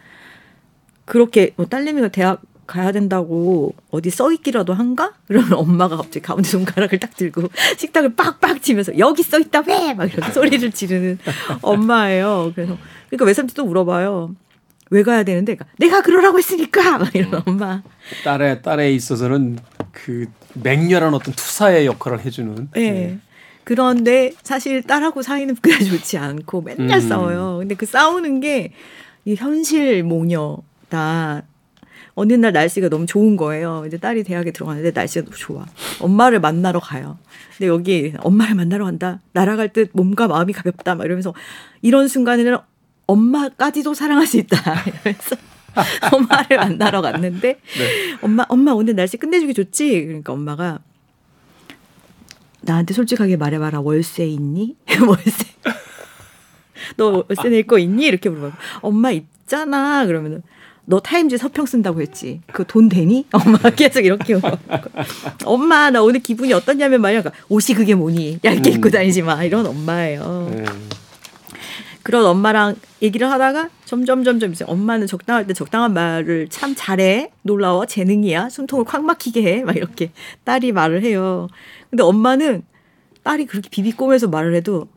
그렇게 1.06 1.52
뭐 1.56 1.66
딸내미가 1.66 2.10
대학 2.10 2.42
가야 2.72 2.92
된다고 2.92 3.74
어디 3.90 4.10
써 4.10 4.32
있기라도 4.32 4.74
한가? 4.74 5.14
그러면 5.28 5.54
엄마가 5.54 5.98
갑자기 5.98 6.22
가운데 6.22 6.50
손가락을 6.50 7.00
딱 7.00 7.16
들고 7.16 7.50
식탁을 7.78 8.16
빡빡 8.16 8.62
치면서 8.64 8.98
여기 8.98 9.24
써 9.24 9.40
있다 9.40 9.64
왜? 9.68 9.94
막 9.94 10.12
이렇게 10.12 10.32
소리를 10.34 10.72
지르는 10.72 11.20
엄마예요. 11.62 12.52
그래서 12.56 12.78
그러니까 13.10 13.26
외삼촌 13.26 13.56
또 13.56 13.66
물어봐요. 13.66 14.36
왜 14.90 15.04
가야 15.04 15.24
되는데 15.24 15.56
그러니까 15.56 15.76
내가 15.78 16.02
그러라고 16.02 16.38
했으니까 16.38 16.98
막 16.98 17.16
이런 17.16 17.34
음. 17.36 17.42
엄마. 17.46 17.84
딸에 18.24 18.62
딸에 18.62 18.92
있어서는 18.94 19.60
그 19.92 20.26
맹렬한 20.56 21.14
어떤 21.14 21.34
투사의 21.34 21.86
역할을 21.86 22.26
해주는. 22.26 22.70
네. 22.74 22.92
네. 22.92 23.18
그런데 23.64 24.34
사실 24.44 24.82
딸하고 24.82 25.22
사이는 25.22 25.56
그다지 25.62 25.90
좋지 25.92 26.18
않고 26.18 26.62
맨날 26.62 26.98
음. 26.98 27.08
싸워요. 27.08 27.58
근데 27.60 27.76
그 27.76 27.86
싸우는 27.86 28.40
게 28.40 28.74
이 29.26 29.36
현실 29.36 30.04
모녀다. 30.04 31.44
어느 32.14 32.34
날 32.34 32.52
날씨가 32.54 32.90
너무 32.90 33.06
좋은 33.06 33.38
거예요. 33.38 33.84
이제 33.88 33.98
딸이 33.98 34.24
대학에 34.24 34.52
들어가는데 34.52 34.92
날씨가 34.92 35.26
너무 35.26 35.38
좋아. 35.38 35.66
엄마를 36.00 36.40
만나러 36.40 36.80
가요. 36.80 37.18
근데 37.58 37.68
여기 37.68 38.14
엄마를 38.20 38.56
만나러 38.56 38.86
간다. 38.86 39.20
날아갈 39.34 39.70
듯 39.74 39.92
몸과 39.94 40.28
마음이 40.28 40.54
가볍다. 40.54 40.96
막 40.96 41.06
이러면서 41.06 41.34
이런 41.82 42.08
순간에는 42.08 42.58
엄마까지도 43.08 43.94
사랑할 43.94 44.28
수 44.28 44.38
있다. 44.38 44.58
이러면서 44.86 45.36
엄마를 46.12 46.58
만나러 46.58 47.02
갔는데 47.02 47.60
네. 47.78 48.18
엄마 48.22 48.46
엄마 48.50 48.72
오늘 48.74 48.96
날씨 48.96 49.16
끝내주기 49.18 49.54
좋지? 49.54 50.06
그러니까 50.06 50.34
엄마가 50.34 50.80
나한테 52.62 52.94
솔직하게 52.94 53.38
말해봐라 53.38 53.80
월세 53.82 54.26
있니? 54.28 54.76
월세 55.08 55.46
너 56.98 57.24
월세 57.28 57.50
낼 57.50 57.64
거 57.64 57.80
있니? 57.80 58.06
이렇게 58.06 58.30
물어봐. 58.30 58.56
엄마 58.82 59.12
있잖아. 59.12 60.06
그러면은 60.06 60.44
너 60.86 61.00
타임즈 61.00 61.38
서평 61.38 61.66
쓴다고 61.66 62.02
했지. 62.02 62.42
그 62.52 62.64
돈 62.66 62.90
되니? 62.90 63.26
엄마 63.34 63.58
계속 63.70 64.04
이렇게 64.06 64.40
엄마 65.46 65.90
나 65.90 66.02
오늘 66.02 66.20
기분이 66.22 66.52
어떠냐면 66.54 67.02
말이야. 67.02 67.24
옷이 67.50 67.76
그게 67.76 67.96
뭐니? 67.96 68.40
얇게 68.44 68.72
음. 68.72 68.76
입고 68.76 68.90
다니지 68.90 69.22
마. 69.22 69.44
이런 69.44 69.66
엄마예요. 69.66 70.50
음. 70.52 70.90
그런 72.04 72.26
엄마랑 72.26 72.76
얘기를 73.04 73.30
하다가 73.30 73.70
점점 73.86 74.24
점점 74.24 74.52
이제 74.52 74.66
엄마는 74.68 75.06
적당할 75.06 75.46
때 75.46 75.54
적당한 75.54 75.94
말을 75.94 76.48
참 76.50 76.74
잘해. 76.76 77.32
놀라워. 77.44 77.86
재능이야. 77.86 78.50
숨통을 78.50 78.86
콱 78.86 79.04
막히게 79.06 79.44
해. 79.44 79.64
막 79.64 79.76
이렇게 79.76 80.12
딸이 80.44 80.72
말을 80.72 81.04
해요. 81.04 81.48
근데 81.92 82.02
엄마는 82.04 82.64
딸이 83.24 83.46
그렇게 83.46 83.70
비비꼬면서 83.70 84.30
말을 84.30 84.56
해도 84.56 84.88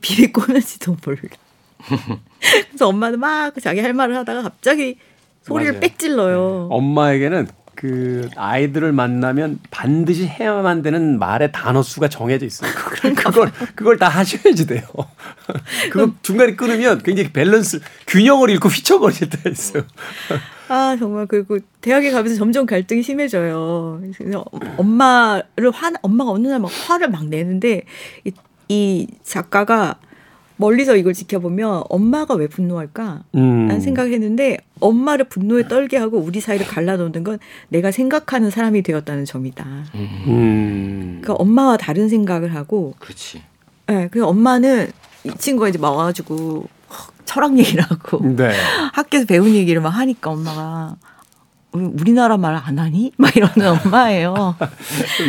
비비꼬는지도 0.00 0.96
몰라. 1.04 1.18
그래서 2.70 2.88
엄마는 2.88 3.20
막 3.20 3.54
자기 3.60 3.80
할 3.80 3.92
말을 3.92 4.16
하다가 4.16 4.42
갑자기 4.42 4.96
소리를 5.42 5.72
맞아요. 5.72 5.80
빽 5.80 5.98
질러요. 5.98 6.68
네. 6.70 6.76
엄마에게는 6.76 7.48
그 7.74 8.28
아이들을 8.36 8.92
만나면 8.92 9.58
반드시 9.70 10.26
해야만 10.26 10.82
되는 10.82 11.18
말의 11.18 11.50
단어 11.52 11.82
수가 11.82 12.08
정해져 12.08 12.44
있어요. 12.44 12.70
그걸 13.16 13.50
그걸 13.74 13.96
다 13.96 14.08
하셔야지 14.08 14.66
돼요. 14.66 14.82
그거 15.90 16.12
중간에 16.22 16.56
끊으면 16.56 17.02
굉장히 17.02 17.32
밸런스 17.32 17.80
균형을 18.06 18.50
잃고 18.50 18.68
휘청거릴 18.68 19.30
때가 19.30 19.48
있어요. 19.48 19.84
아 20.68 20.94
정말 20.98 21.26
그리고 21.26 21.58
대학에 21.80 22.10
가면서 22.10 22.36
점점 22.36 22.66
갈등이 22.66 23.02
심해져요. 23.02 24.02
그래서 24.18 24.44
엄마를 24.76 25.70
화 25.72 25.90
엄마가 26.02 26.32
어느 26.32 26.48
날 26.48 26.60
막 26.60 26.70
화를 26.70 27.08
막 27.08 27.26
내는데 27.26 27.84
이, 28.24 28.32
이 28.68 29.06
작가가 29.22 29.96
멀리서 30.60 30.96
이걸 30.96 31.14
지켜보면 31.14 31.84
엄마가 31.88 32.34
왜 32.34 32.46
분노할까? 32.46 33.24
음. 33.34 33.66
라는 33.66 33.80
생각을 33.80 34.12
했는데 34.12 34.58
엄마를 34.78 35.24
분노에 35.24 35.66
떨게 35.68 35.96
하고 35.96 36.18
우리 36.18 36.40
사이를 36.40 36.66
갈라놓는 36.66 37.24
건 37.24 37.38
내가 37.68 37.90
생각하는 37.90 38.50
사람이 38.50 38.82
되었다는 38.82 39.24
점이다. 39.24 39.66
음. 39.94 41.20
그러니까 41.22 41.34
엄마와 41.34 41.76
다른 41.76 42.08
생각을 42.08 42.54
하고. 42.54 42.94
그렇지. 42.98 43.42
네, 43.86 44.08
그 44.12 44.24
엄마는 44.24 44.90
이 45.24 45.30
친구가 45.36 45.68
이제 45.68 45.78
막 45.78 45.90
와가지고 45.90 46.68
철학 47.24 47.58
얘기를 47.58 47.82
하고 47.82 48.20
네. 48.22 48.52
학교에서 48.92 49.26
배운 49.26 49.54
얘기를 49.54 49.80
막 49.80 49.90
하니까 49.90 50.30
엄마가 50.30 50.96
우리나라 51.72 52.36
말 52.36 52.54
안 52.56 52.78
하니? 52.78 53.12
막 53.18 53.34
이러는 53.36 53.78
엄마예요. 53.84 54.56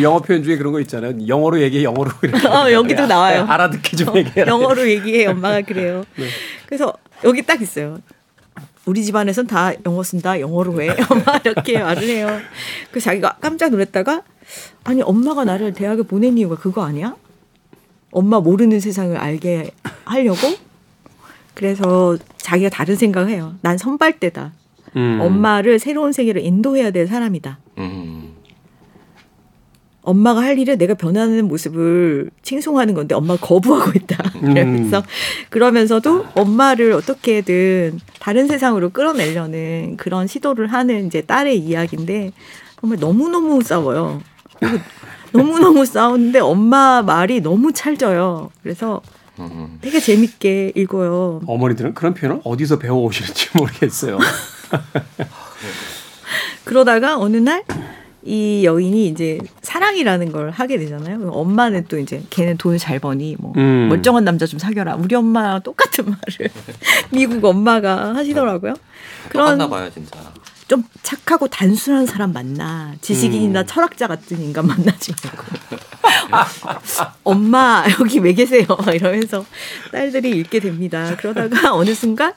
영어 0.02 0.20
표현 0.20 0.44
중에 0.44 0.58
그런 0.58 0.74
거 0.74 0.80
있잖아요. 0.82 1.14
영어로 1.28 1.62
얘기해, 1.62 1.84
영어로. 1.84 2.12
어, 2.50 2.72
여기도 2.72 3.06
나와요. 3.06 3.46
알아듣게 3.48 3.96
좀 3.98 4.16
얘기해. 4.18 4.46
영어로 4.48 4.90
얘기해, 4.90 5.28
엄마가 5.28 5.62
그래요. 5.62 6.04
네. 6.18 6.28
그래서 6.66 6.94
여기 7.24 7.42
딱 7.44 7.62
있어요. 7.62 8.00
우리 8.86 9.04
집안에선 9.06 9.46
다 9.48 9.72
영어 9.86 10.02
쓴다, 10.04 10.40
영어로 10.40 10.82
해. 10.82 10.90
엄마 11.10 11.38
이렇게 11.44 11.78
말을 11.80 12.04
해요. 12.04 12.40
그래서 12.90 13.06
자기가 13.06 13.38
깜짝 13.40 13.70
놀랐다가 13.70 14.24
아니 14.84 15.02
엄마가 15.04 15.46
나를 15.46 15.74
대학에 15.74 16.02
보낸 16.02 16.38
이유가 16.38 16.56
그거 16.56 16.84
아니야? 16.84 17.16
엄마 18.12 18.40
모르는 18.40 18.80
세상을 18.80 19.16
알게 19.16 19.72
하려고? 20.06 20.40
그래서 21.54 22.18
자기가 22.38 22.70
다른 22.70 22.96
생각을 22.96 23.30
해요. 23.30 23.56
난 23.62 23.78
선발대다. 23.78 24.52
음. 24.96 25.20
엄마를 25.22 25.80
새로운 25.80 26.12
세계로 26.12 26.40
인도해야 26.40 26.92
될 26.92 27.08
사람이다. 27.08 27.60
음. 27.78 28.34
엄마가 30.04 30.42
할 30.42 30.58
일을 30.58 30.78
내가 30.78 30.96
변하는 30.96 31.48
모습을 31.48 32.32
칭송하는 32.42 32.96
건데 32.96 33.14
엄마가 33.14 33.46
거부하고 33.46 33.92
있다. 33.96 34.32
그래서 34.40 34.98
음. 34.98 35.04
그러면서도 35.50 36.26
엄마를 36.34 36.92
어떻게든 36.94 38.00
다른 38.20 38.48
세상으로 38.48 38.90
끌어내려는 38.90 39.98
그런 39.98 40.26
시도를 40.26 40.68
하는 40.68 41.06
이제 41.06 41.22
딸의 41.22 41.60
이야기인데 41.60 42.32
정말 42.80 43.00
너무너무 43.00 43.62
싸워요. 43.62 44.22
너무너무 45.32 45.86
싸우는데 45.86 46.40
엄마 46.40 47.04
말이 47.04 47.40
너무 47.40 47.72
찰져요. 47.72 48.50
그래서 48.64 49.02
되게 49.82 50.00
재밌게 50.00 50.74
읽어요. 50.76 51.42
어머니들은 51.46 51.94
그런 51.94 52.16
표현을 52.16 52.42
어디서 52.44 52.80
배워오시는지 52.80 53.50
모르겠어요. 53.56 54.18
그러다가 56.66 57.18
어느 57.18 57.38
날 57.38 57.64
이 58.24 58.64
여인이 58.64 59.08
이제 59.08 59.40
사랑이라는 59.64 60.32
걸 60.32 60.52
하게 60.52 60.78
되잖아요. 60.78 61.32
엄마는 61.32 61.86
또 61.88 61.98
이제 61.98 62.22
걔는 62.30 62.58
돈을 62.58 62.78
잘 62.78 63.00
버니 63.00 63.36
뭐 63.40 63.54
음. 63.58 63.88
멀쩡한 63.90 64.24
남자 64.24 64.46
좀 64.46 64.60
사겨라. 64.60 64.96
우리 64.96 65.16
엄마랑 65.16 65.62
똑같은 65.64 66.06
말을 66.06 66.52
미국 67.12 67.44
엄마가 67.44 68.14
하시더라고요. 68.16 68.76
그런 69.30 69.58
봐요 69.70 69.90
진짜. 69.92 70.20
좀 70.72 70.86
착하고 71.04 71.50
단순한 71.50 72.06
사람 72.06 72.32
만나 72.32 72.94
지식인이나 73.02 73.60
음. 73.60 73.66
철학자 73.68 74.08
같은 74.08 74.42
인간 74.42 74.66
만나지 74.66 75.12
말고 75.22 75.44
엄마 77.26 77.84
여기 78.00 78.20
왜 78.20 78.32
계세요 78.32 78.66
이러면서 78.94 79.46
딸들이 79.92 80.30
읽게 80.30 80.62
됩니다 80.62 81.14
그러다가 81.18 81.74
어느 81.76 81.94
순간 81.94 82.32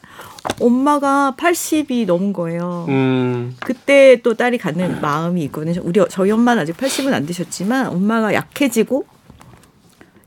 엄마가 0.58 1.36
80이 1.38 2.06
넘은 2.06 2.32
거예요 2.32 2.86
음. 2.88 3.54
그때 3.60 4.20
또 4.24 4.34
딸이 4.34 4.58
갖는 4.58 5.00
마음이 5.00 5.44
있거든요 5.44 5.80
우리 5.84 6.04
저희 6.10 6.32
엄마는 6.32 6.60
아직 6.60 6.76
80은 6.76 7.12
안 7.12 7.26
되셨지만 7.26 7.86
엄마가 7.86 8.34
약해지고 8.34 9.06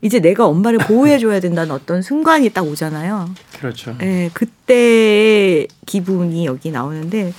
이제 0.00 0.18
내가 0.20 0.46
엄마를 0.46 0.78
보호해줘야 0.78 1.40
된다는 1.40 1.72
어떤 1.72 2.02
순간이 2.02 2.50
딱 2.50 2.64
오잖아요. 2.64 3.30
그렇죠. 3.58 3.96
네, 3.98 4.30
그때의 4.32 5.66
기분이 5.86 6.46
여기 6.46 6.70
나오는데 6.70 7.32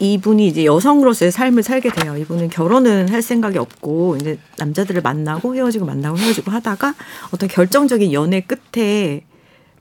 이분이 0.00 0.46
이제 0.46 0.64
여성으로서의 0.64 1.30
삶을 1.30 1.62
살게 1.62 1.90
돼요. 1.90 2.16
이분은 2.16 2.50
결혼은 2.50 3.08
할 3.08 3.22
생각이 3.22 3.58
없고 3.58 4.16
이제 4.16 4.38
남자들을 4.58 5.02
만나고 5.02 5.54
헤어지고 5.54 5.86
만나고 5.86 6.18
헤어지고 6.18 6.50
하다가 6.50 6.94
어떤 7.32 7.48
결정적인 7.48 8.12
연애 8.12 8.40
끝에 8.40 9.24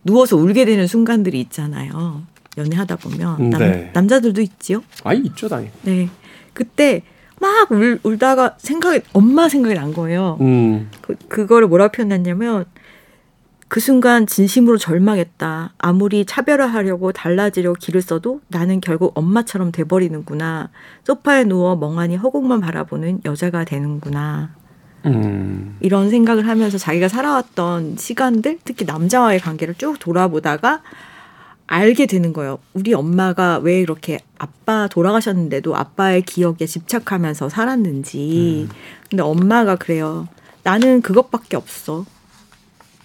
누워서 0.04 0.38
울게 0.38 0.66
되는 0.66 0.86
순간들이 0.88 1.40
있잖아요. 1.42 2.24
연애하다 2.58 2.98
보면 2.98 3.50
남, 3.50 3.60
네. 3.60 3.92
남자들도 3.94 4.42
있지요. 4.42 4.84
아 5.04 5.14
있죠 5.14 5.48
당연히. 5.50 5.72
네, 5.82 6.10
그때 6.54 7.02
막 7.40 7.72
울, 7.72 8.00
울다가 8.04 8.56
생각이 8.60 9.02
엄마 9.14 9.50
생각이 9.50 9.76
난 9.76 9.94
거예요. 9.94 10.38
음. 10.42 10.90
그 11.02 11.16
그거를 11.28 11.68
뭐라 11.68 11.88
표현했냐면 11.88 12.66
그 13.74 13.80
순간 13.80 14.28
진심으로 14.28 14.78
절망했다. 14.78 15.74
아무리 15.80 16.26
차별화하려고 16.26 17.12
달라지려고 17.12 17.76
길을 17.80 18.04
써도 18.04 18.40
나는 18.48 18.80
결국 18.80 19.18
엄마처럼 19.18 19.72
돼버리는구나. 19.72 20.70
소파에 21.06 21.46
누워 21.46 21.76
멍하니 21.76 22.18
허공만 22.18 22.62
바라보는 22.62 23.22
여자가 23.26 23.64
되는구나. 23.66 24.52
음. 25.08 25.76
이런 25.80 26.12
생각을 26.12 26.48
하면서 26.48 26.78
자기가 26.78 27.08
살아왔던 27.08 27.96
시간들, 27.98 28.60
특히 28.64 28.86
남자와의 28.86 29.40
관계를 29.40 29.74
쭉 29.74 29.98
돌아보다가 29.98 30.84
알게 31.66 32.06
되는 32.06 32.32
거예요. 32.32 32.60
우리 32.76 32.94
엄마가 32.94 33.58
왜 33.58 33.82
이렇게 33.82 34.20
아빠 34.38 34.88
돌아가셨는데도 34.88 35.76
아빠의 35.76 36.22
기억에 36.22 36.68
집착하면서 36.68 37.50
살았는지. 37.50 38.68
음. 38.70 38.76
근데 39.10 39.24
엄마가 39.24 39.78
그래요. 39.78 40.28
나는 40.62 41.02
그것밖에 41.02 41.58
없어. 41.58 42.06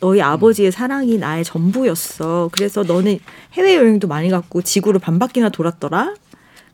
너희 0.01 0.21
아버지의 0.21 0.71
사랑이 0.73 1.19
나의 1.19 1.45
전부였어. 1.45 2.51
그래서 2.53 2.83
너는 2.83 3.19
해외여행도 3.55 4.09
많이 4.09 4.31
갔고 4.31 4.63
지구를 4.63 5.01
반 5.01 5.19
바퀴나 5.19 5.49
돌았더라. 5.49 6.15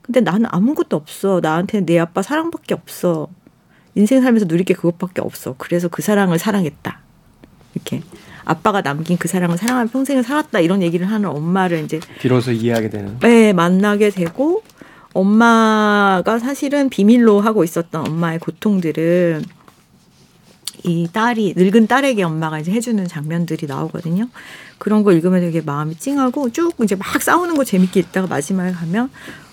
근데 0.03 0.21
나는 0.21 0.47
아무것도 0.51 0.97
없어. 0.97 1.41
나한테는 1.43 1.87
내 1.87 1.99
아빠 1.99 2.23
사랑밖에 2.23 2.75
없어. 2.75 3.29
인생 3.95 4.21
살면서 4.21 4.47
누릴 4.47 4.65
게 4.65 4.75
그것밖에 4.75 5.23
없어. 5.23 5.55
그래서 5.57 5.89
그 5.89 6.03
사랑을 6.03 6.39
사랑했다. 6.39 6.99
이렇게 7.75 8.03
아빠가 8.45 8.83
남긴 8.83 9.17
그 9.17 9.29
사랑을 9.29 9.57
사랑하며 9.57 9.91
평생을 9.91 10.23
살았다 10.23 10.61
이런 10.61 10.83
얘기를 10.83 11.11
하는 11.11 11.31
엄마를 11.31 11.85
이제 11.85 12.01
비로소 12.21 12.53
이해하게 12.53 12.91
되는. 12.91 13.19
네, 13.21 13.53
만나게 13.53 14.11
되고 14.11 14.63
엄마가 15.15 16.39
사실은 16.39 16.91
비밀로 16.91 17.41
하고 17.41 17.65
있었던 17.65 18.07
엄마의 18.07 18.41
고통들을 18.41 19.43
이 20.85 21.09
딸이 21.11 21.55
늙은 21.57 21.87
딸에게 21.87 22.23
엄마가 22.23 22.59
이제 22.59 22.71
해주는 22.71 23.07
장면들이 23.09 23.67
나오거든요. 23.67 24.29
그런 24.79 25.03
거 25.03 25.13
읽으면 25.13 25.41
되게 25.41 25.63
마음이 25.63 25.97
찡하고 25.97 26.51
쭉 26.51 26.73
이제 26.83 26.95
막 26.95 27.21
싸우는 27.21 27.57
거 27.57 27.65
재밌게 27.65 28.01
읽다가 28.01 28.27
마지막에 28.27 28.73
가면 28.73 29.11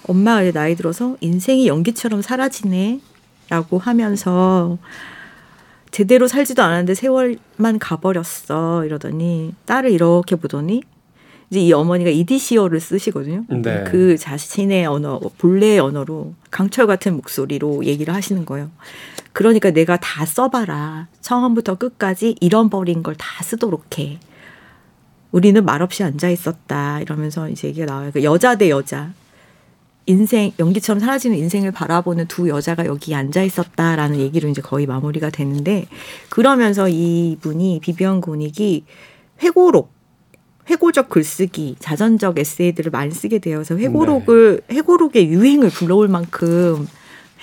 엄마가 0.08 0.44
이제 0.44 0.52
나이 0.52 0.76
들어서 0.76 1.16
인생이 1.22 1.68
연기처럼 1.68 2.22
사라지네라고 2.22 3.80
하면서 3.80 4.78
제대로 5.92 6.28
살지도 6.28 6.62
않았는데 6.64 6.96
세월만 6.96 7.80
가버렸어 7.80 8.86
이러더니 8.86 9.54
딸을 9.66 9.92
이렇게 9.92 10.36
보더니 10.36 10.82
이제 11.50 11.60
이 11.60 11.74
어머니가 11.74 12.10
이디시어를 12.10 12.80
쓰시거든요. 12.80 13.46
네. 13.50 13.84
그 13.86 14.18
자신의 14.18 14.86
언어, 14.86 15.20
본래의 15.38 15.80
언어로 15.80 16.34
강철 16.50 16.88
같은 16.88 17.16
목소리로 17.16 17.86
얘기를 17.86 18.14
하시는 18.14 18.46
거예요. 18.46 18.70
그러니까 19.34 19.72
내가 19.72 19.98
다 19.98 20.26
써봐라. 20.26 21.08
처음부터 21.22 21.76
끝까지 21.76 22.36
잃어버린 22.42 23.04
걸 23.04 23.16
다 23.18 23.44
쓰도록 23.44 24.00
해. 24.00 24.20
우리는 25.32 25.64
말없이 25.64 26.04
앉아 26.04 26.30
있었다. 26.30 27.00
이러면서 27.00 27.50
이제 27.50 27.70
얘기가 27.70 27.86
나와요. 27.86 28.12
그 28.14 28.24
여자 28.24 28.56
대 28.56 28.70
여자. 28.70 29.14
인생, 30.08 30.52
연기처럼 30.60 31.00
사라지는 31.00 31.38
인생을 31.38 31.72
바라보는 31.72 32.28
두 32.28 32.50
여자가 32.50 32.86
여기 32.86 33.14
앉아 33.16 33.44
있었다라는 33.44 34.18
얘기로 34.20 34.50
이제 34.50 34.62
거의 34.62 34.88
마무리가 34.88 35.30
되는데, 35.30 35.86
그러면서 36.30 36.90
이분이, 36.90 37.80
비비언 37.82 38.20
고닉이 38.20 38.84
회고록, 39.44 39.92
회고적 40.70 41.08
글쓰기, 41.10 41.76
자전적 41.80 42.40
에세이들을 42.40 42.92
많이 42.92 43.12
쓰게 43.12 43.40
되어서 43.40 43.78
회고록을, 43.78 44.62
네. 44.68 44.76
회고록의 44.76 45.28
유행을 45.28 45.70
불러올 45.70 46.08
만큼 46.08 46.88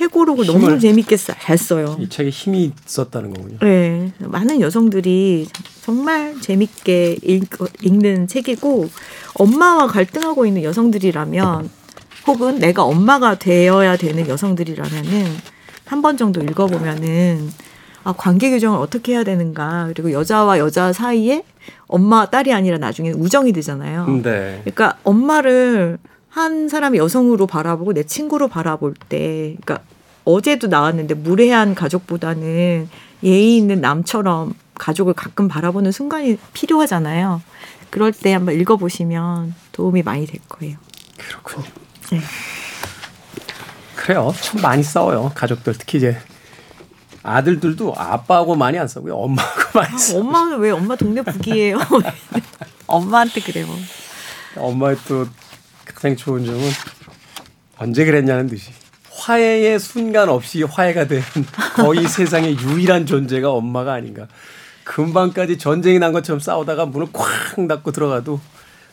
해고록을 0.00 0.46
너무 0.46 0.78
재밌게 0.78 1.16
잘 1.16 1.58
써요. 1.58 1.96
이 2.00 2.08
책에 2.08 2.30
힘이 2.30 2.72
있었다는 2.86 3.32
거군요. 3.34 3.58
네. 3.60 4.12
많은 4.18 4.60
여성들이 4.60 5.48
정말 5.82 6.40
재밌게 6.40 7.18
읽, 7.22 7.48
읽는 7.82 8.28
책이고 8.28 8.88
엄마와 9.34 9.86
갈등하고 9.88 10.46
있는 10.46 10.62
여성들이라면 10.62 11.68
혹은 12.26 12.58
내가 12.58 12.84
엄마가 12.84 13.38
되어야 13.38 13.96
되는 13.96 14.28
여성들이라면은 14.28 15.26
한 15.86 16.02
번 16.02 16.16
정도 16.18 16.42
읽어보면은 16.42 17.50
아, 18.04 18.12
관계 18.12 18.50
규정을 18.50 18.78
어떻게 18.78 19.12
해야 19.12 19.24
되는가 19.24 19.86
그리고 19.88 20.12
여자와 20.12 20.58
여자 20.58 20.92
사이에 20.92 21.42
엄마 21.86 22.26
딸이 22.26 22.52
아니라 22.52 22.76
나중에 22.78 23.10
우정이 23.10 23.52
되잖아요. 23.52 24.06
네. 24.22 24.60
그러니까 24.64 24.98
엄마를 25.04 25.98
한 26.28 26.68
사람이 26.68 26.98
여성으로 26.98 27.46
바라보고 27.46 27.92
내 27.94 28.04
친구로 28.04 28.48
바라볼 28.48 28.94
때, 29.08 29.56
그러니까 29.60 29.80
어제도 30.24 30.66
나왔는데 30.66 31.14
무례한 31.14 31.74
가족보다는 31.74 32.88
예의 33.22 33.56
있는 33.56 33.80
남처럼 33.80 34.54
가족을 34.74 35.14
가끔 35.14 35.48
바라보는 35.48 35.90
순간이 35.90 36.38
필요하잖아요. 36.52 37.40
그럴 37.90 38.12
때 38.12 38.34
한번 38.34 38.54
읽어보시면 38.54 39.54
도움이 39.72 40.02
많이 40.02 40.26
될 40.26 40.40
거예요. 40.48 40.76
그렇군요. 41.16 41.66
네. 42.12 42.20
그래요. 43.96 44.32
참 44.40 44.60
많이 44.60 44.82
싸워요. 44.82 45.32
가족들 45.34 45.74
특히 45.78 45.98
이제 45.98 46.18
아들들도 47.22 47.94
아빠하고 47.96 48.54
많이 48.54 48.78
안 48.78 48.86
싸고요. 48.86 49.14
엄마하고 49.16 49.78
많이 49.78 49.98
싸워. 49.98 50.20
아, 50.20 50.24
엄마는 50.24 50.58
왜 50.58 50.70
엄마 50.70 50.94
동네 50.94 51.22
북이에요? 51.22 51.78
엄마한테 52.86 53.40
그래요. 53.40 53.66
엄마의 54.56 54.96
또 55.08 55.26
가장 55.94 56.16
좋은 56.16 56.44
점은 56.44 56.60
언제 57.78 58.04
그랬냐는 58.04 58.46
듯이 58.46 58.70
화해의 59.10 59.78
순간 59.78 60.28
없이 60.28 60.62
화해가 60.62 61.06
된 61.06 61.22
거의 61.76 62.06
세상의 62.08 62.58
유일한 62.58 63.06
존재가 63.06 63.50
엄마가 63.50 63.92
아닌가. 63.92 64.28
금방까지 64.84 65.58
전쟁이 65.58 65.98
난 65.98 66.12
것처럼 66.12 66.40
싸우다가 66.40 66.86
문을 66.86 67.08
쾅 67.12 67.68
닫고 67.68 67.92
들어가도 67.92 68.40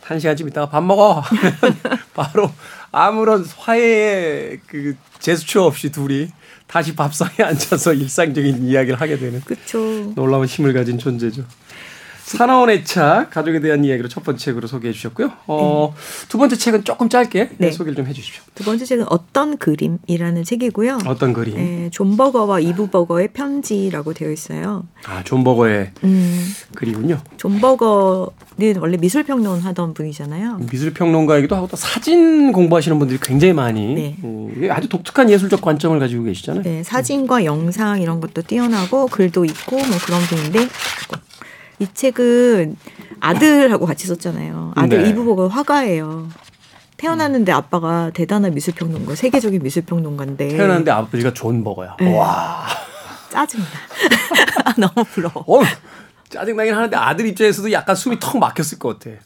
한 0.01 0.19
시간쯤 0.19 0.49
있다가 0.49 0.69
밥 0.69 0.83
먹어 0.83 1.23
바로 2.13 2.51
아무런 2.91 3.45
화해의 3.45 4.59
그 4.67 4.95
제스처 5.19 5.63
없이 5.63 5.91
둘이 5.91 6.29
다시 6.67 6.95
밥상에 6.95 7.35
앉아서 7.43 7.93
일상적인 7.93 8.67
이야기를 8.67 8.99
하게 8.99 9.17
되는 9.17 9.41
그쵸. 9.41 9.79
놀라운 10.15 10.45
힘을 10.45 10.73
가진 10.73 10.97
존재죠. 10.97 11.43
사나운의 12.25 12.85
차 12.85 13.27
가족에 13.29 13.59
대한 13.59 13.85
이야기로 13.85 14.09
첫 14.09 14.23
번째 14.23 14.43
책으로 14.43 14.65
소개해 14.65 14.91
주셨고요. 14.93 15.31
어, 15.45 15.93
네. 15.95 16.27
두 16.27 16.39
번째 16.39 16.55
책은 16.55 16.83
조금 16.83 17.07
짧게 17.07 17.51
네. 17.59 17.71
소개를 17.71 17.95
좀 17.95 18.07
해주십시오. 18.07 18.41
두 18.55 18.63
번째 18.63 18.83
책은 18.83 19.05
어떤 19.09 19.57
그림이라는 19.57 20.43
책이고요. 20.43 21.01
어떤 21.05 21.33
그림? 21.33 21.55
네, 21.55 21.89
존 21.91 22.17
버거와 22.17 22.61
이브 22.61 22.87
버거의 22.87 23.27
편지라고 23.27 24.13
되어 24.13 24.31
있어요. 24.31 24.85
아, 25.05 25.21
존 25.23 25.43
버거의 25.43 25.91
음, 26.03 26.51
글이군요. 26.73 27.21
존 27.37 27.61
버거는 27.61 28.77
원래 28.79 28.97
미술 28.97 29.23
평론 29.23 29.59
하던 29.59 29.93
분이잖아요. 29.93 30.61
미술 30.71 30.95
평론가이기도 30.95 31.55
하고 31.55 31.67
또 31.67 31.77
사진 31.77 32.51
공부하시는 32.51 32.97
분들이 32.97 33.19
굉장히 33.21 33.53
많이 33.53 33.93
네. 33.93 34.17
음, 34.23 34.67
아주 34.71 34.89
독특한 34.89 35.29
예술적 35.29 35.61
관점을 35.61 35.99
가지고 35.99 36.23
계시잖아요. 36.23 36.63
네, 36.63 36.81
사진과 36.81 37.45
영상 37.45 38.01
이런 38.01 38.19
것도 38.19 38.41
뛰어나고 38.41 39.07
글도 39.09 39.45
있고 39.45 39.75
뭐 39.75 39.97
그런 40.03 40.21
분인데 40.21 40.67
이 41.79 41.87
책은 41.93 42.77
아들하고 43.19 43.85
같이 43.85 44.07
썼잖아요. 44.07 44.73
아들 44.75 45.03
네. 45.03 45.09
이브 45.09 45.23
버거가 45.23 45.49
화가예요. 45.49 46.29
태어났는데 46.97 47.51
아빠가 47.51 48.09
대단한 48.13 48.53
미술평론가, 48.53 49.15
세계적인 49.15 49.61
미술평론가인데. 49.61 50.47
태어났는데 50.49 50.91
아버지가 50.91 51.33
존 51.33 51.63
버거야. 51.63 51.97
네. 51.99 52.17
와. 52.17 52.65
짜증나. 53.29 53.65
너무 54.77 55.05
부러워. 55.05 55.43
어, 55.47 55.63
짜증나긴 56.29 56.73
하는데 56.73 56.95
아들 56.95 57.25
입장에서도 57.27 57.71
약간 57.73 57.95
숨이 57.95 58.17
턱 58.19 58.37
막혔을 58.37 58.79
것 58.79 58.99
같아. 58.99 59.17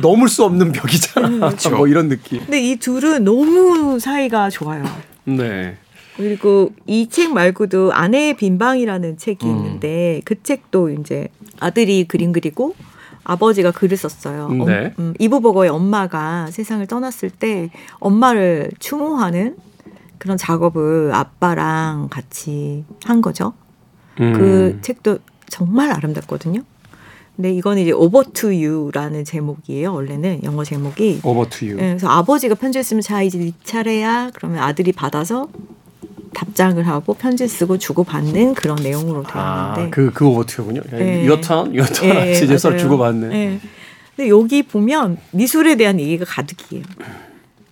넘을 0.00 0.28
수 0.28 0.44
없는 0.44 0.72
벽이잖아. 0.72 1.28
음, 1.28 1.40
그렇죠. 1.40 1.70
뭐 1.76 1.86
이런 1.86 2.08
느낌. 2.08 2.40
근데 2.40 2.60
이 2.60 2.76
둘은 2.76 3.24
너무 3.24 4.00
사이가 4.00 4.50
좋아요. 4.50 4.84
네. 5.24 5.76
그리고 6.16 6.70
이 6.86 7.08
책 7.08 7.32
말고도 7.32 7.92
아내의 7.92 8.36
빈방이라는 8.36 9.16
책이 9.16 9.46
음. 9.46 9.56
있는데 9.56 10.20
그 10.24 10.42
책도 10.42 10.90
이제 10.90 11.28
아들이 11.60 12.06
그림 12.06 12.32
그리고 12.32 12.74
아버지가 13.24 13.70
글을 13.70 13.96
썼어요. 13.96 14.48
네. 14.66 14.94
음, 14.98 15.14
이브버거의 15.18 15.70
엄마가 15.70 16.48
세상을 16.50 16.84
떠났을 16.86 17.30
때 17.30 17.70
엄마를 18.00 18.70
추모하는 18.78 19.56
그런 20.18 20.36
작업을 20.36 21.12
아빠랑 21.14 22.08
같이 22.10 22.84
한 23.04 23.20
거죠. 23.22 23.52
음. 24.20 24.32
그 24.34 24.78
책도 24.82 25.18
정말 25.48 25.90
아름답거든요. 25.92 26.62
근데 27.36 27.52
이거는 27.54 27.82
이제 27.82 27.92
Over 27.92 28.22
to 28.24 28.54
You라는 28.54 29.24
제목이에요. 29.24 29.92
원래는 29.92 30.44
영어 30.44 30.64
제목이 30.64 31.20
Over 31.24 31.46
to 31.48 31.66
You. 31.66 31.76
그래서 31.76 32.08
아버지가 32.08 32.54
편지를 32.56 32.84
쓰면 32.84 33.00
자 33.00 33.22
이제 33.22 33.38
네 33.38 33.52
차례야. 33.64 34.30
그러면 34.34 34.58
아들이 34.58 34.92
받아서 34.92 35.48
답장을 36.34 36.86
하고 36.86 37.14
편지 37.14 37.46
쓰고 37.46 37.78
주고 37.78 38.04
받는 38.04 38.54
그런 38.54 38.76
내용으로 38.76 39.22
되어 39.22 39.32
아, 39.34 39.74
있는데 39.76 39.90
그 39.90 40.10
그거 40.12 40.30
어떻게 40.38 40.62
군요. 40.62 40.80
네. 40.90 41.24
이어턴 41.24 41.74
이어턴 41.74 42.08
네, 42.08 42.32
이제 42.32 42.56
서 42.58 42.76
주고 42.76 42.98
받는. 42.98 43.28
네. 43.28 43.60
근데 44.16 44.28
여기 44.28 44.62
보면 44.62 45.18
미술에 45.32 45.76
대한 45.76 45.98
얘기가 46.00 46.24
가득이에요. 46.26 46.84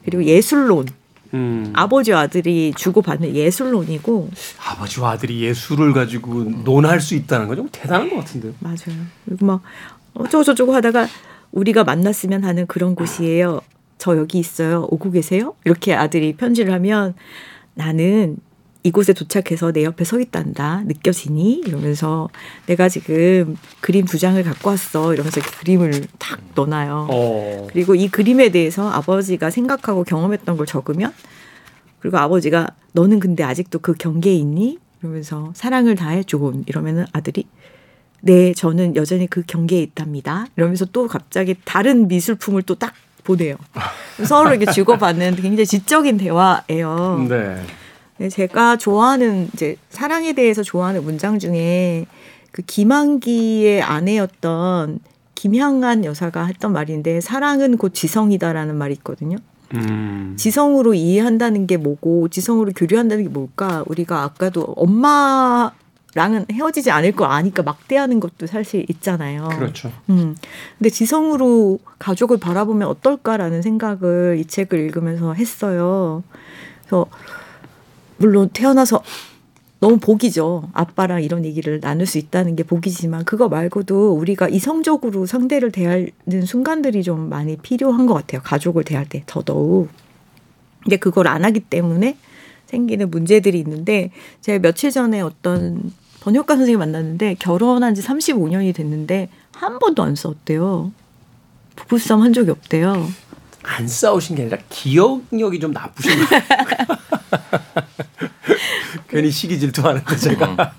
그리고 0.05 0.25
예술론. 0.25 0.87
음. 1.33 1.71
아버지와 1.75 2.23
아들이 2.23 2.73
주고받는 2.77 3.37
예술론이고 3.37 4.31
아버지와 4.67 5.13
아들이 5.13 5.41
예술을 5.43 5.93
가지고 5.93 6.43
논할 6.65 7.01
수 7.01 7.15
있다는 7.15 7.47
건 7.47 7.57
좀 7.57 7.69
대단한 7.71 8.11
것 8.11 8.17
같은데요. 8.17 8.53
맞아요. 8.59 8.99
그리고 9.25 9.47
막 9.47 9.63
어쩌고 10.15 10.43
저쩌고 10.43 10.75
하다가 10.75 11.07
우리가 11.53 11.85
만났으면 11.85 12.43
하는 12.43 12.67
그런 12.67 12.97
곳이에요. 12.97 13.61
저 13.99 14.17
여기 14.17 14.39
있어요. 14.41 14.89
오고 14.91 15.13
계세요? 15.13 15.55
이렇게 15.65 15.95
아들이 15.95 16.33
편지를 16.33 16.73
하면 16.75 17.15
나는 17.75 18.37
이곳에 18.83 19.13
도착해서 19.13 19.73
내 19.73 19.85
옆에 19.85 20.05
서 20.05 20.19
있단다. 20.19 20.83
느껴지니? 20.87 21.63
이러면서 21.67 22.29
내가 22.67 22.89
지금 22.89 23.57
그림 23.81 24.07
두 24.07 24.19
장을 24.19 24.43
갖고 24.43 24.71
왔어. 24.71 25.13
이러면서 25.13 25.41
그림을 25.41 26.07
탁 26.19 26.41
넣어놔요. 26.55 27.09
어. 27.11 27.67
그리고 27.71 27.95
이 27.95 28.09
그림에 28.09 28.49
대해서 28.51 28.89
아버지가 28.91 29.51
생각하고 29.51 30.05
경험했던 30.05 30.57
걸 30.57 30.67
적으면 30.67 31.13
그리고 31.99 32.17
아버지가 32.19 32.69
너는 32.93 33.21
근데 33.21 33.43
아직도 33.45 33.81
그 33.81 33.93
경계에 33.95 34.35
있니? 34.35 34.79
이러면서 35.03 35.51
사랑을 35.55 35.95
다해 35.95 36.23
조금 36.25 36.63
이러면은 36.67 37.07
아들이 37.13 37.47
네, 38.23 38.53
저는 38.53 38.97
여전히 38.97 39.27
그 39.27 39.43
경계에 39.47 39.81
있답니다. 39.83 40.47
이러면서 40.57 40.85
또 40.87 41.07
갑자기 41.07 41.55
다른 41.65 42.09
미술품을 42.09 42.63
또 42.63 42.75
딱 42.75 42.93
보내요. 43.25 43.57
서로 44.25 44.51
이렇게 44.51 44.71
주고받는 44.73 45.37
굉장히 45.37 45.67
지적인 45.67 46.17
대화예요. 46.17 47.27
네. 47.29 47.63
네, 48.21 48.29
제가 48.29 48.77
좋아하는 48.77 49.49
이제 49.55 49.77
사랑에 49.89 50.35
대해서 50.35 50.63
좋아하는 50.63 51.03
문장 51.05 51.39
중에 51.39 52.05
그 52.53 52.61
김한기의 52.61 53.81
아내였던 53.81 54.99
김향한 55.35 56.05
여사가 56.05 56.45
했던 56.45 56.75
말인데 56.75 57.23
사랑은 57.23 57.79
곧 57.79 57.95
지성이다라는 57.95 58.77
말이 58.77 58.93
있거든요. 58.97 59.39
음. 59.73 60.35
지성으로 60.37 60.93
이해한다는 60.93 61.67
게 61.67 61.79
뭐고 61.79 62.29
지성으로 62.29 62.73
교류한다는 62.77 63.25
게 63.25 63.31
뭘까? 63.31 63.85
우리가 63.87 64.23
아까도 64.23 64.65
엄마랑은 64.77 66.45
헤어지지 66.53 66.91
않을 66.91 67.13
걸 67.13 67.31
아니까 67.31 67.63
막대하는 67.63 68.21
것도 68.21 68.47
사실 68.47 68.85
있잖아요. 68.91 69.49
그렇죠. 69.49 69.91
음. 70.11 70.37
근데 70.77 70.91
지성으로 70.91 71.79
가족을 71.99 72.37
바라보면 72.39 72.87
어떨까라는 72.87 73.63
생각을 73.63 74.37
이 74.39 74.45
책을 74.45 74.79
읽으면서 74.79 75.33
했어요. 75.33 76.23
그래서 76.83 77.07
물론 78.21 78.51
태어나서 78.53 79.03
너무 79.81 79.99
복이죠. 79.99 80.69
아빠랑 80.75 81.23
이런 81.23 81.47
얘기를 81.47 81.81
나눌 81.81 82.05
수 82.05 82.19
있다는 82.19 82.55
게 82.55 82.63
복이지만 82.63 83.25
그거 83.25 83.49
말고도 83.49 84.13
우리가 84.13 84.51
이성적으로 84.51 85.25
상대를 85.25 85.73
대하는 85.73 86.11
순간들이 86.45 87.03
좀 87.03 87.31
많이 87.31 87.57
필요한 87.57 88.05
것 88.05 88.13
같아요. 88.13 88.43
가족을 88.43 88.85
대할 88.85 89.09
때 89.09 89.23
더더욱. 89.27 89.89
근데 90.83 90.99
그걸 90.99 91.29
안 91.29 91.47
하기 91.47 91.61
때문에 91.61 92.19
생기는 92.67 93.11
문제들이 93.11 93.59
있는데 93.59 94.11
제가 94.43 94.59
며칠 94.59 94.91
전에 94.91 95.23
어떤 95.23 95.91
번역가 96.21 96.57
선생님 96.57 96.79
만났는데 96.79 97.37
결혼한 97.39 97.95
지 97.95 98.03
35년이 98.03 98.75
됐는데 98.75 99.31
한 99.53 99.79
번도 99.79 100.03
안 100.03 100.15
싸웠대요. 100.15 100.93
부부싸움 101.77 102.21
한 102.21 102.35
적이 102.35 102.51
없대요. 102.51 103.07
안 103.63 103.87
싸우신 103.87 104.37
게 104.37 104.43
아니라 104.43 104.59
기억력이 104.69 105.61
좀 105.61 105.73
나쁘신 105.73 106.25
거예요. 106.25 106.43
괜히 109.09 109.31
시기 109.31 109.59
질투하는데 109.59 110.17
제가. 110.17 110.73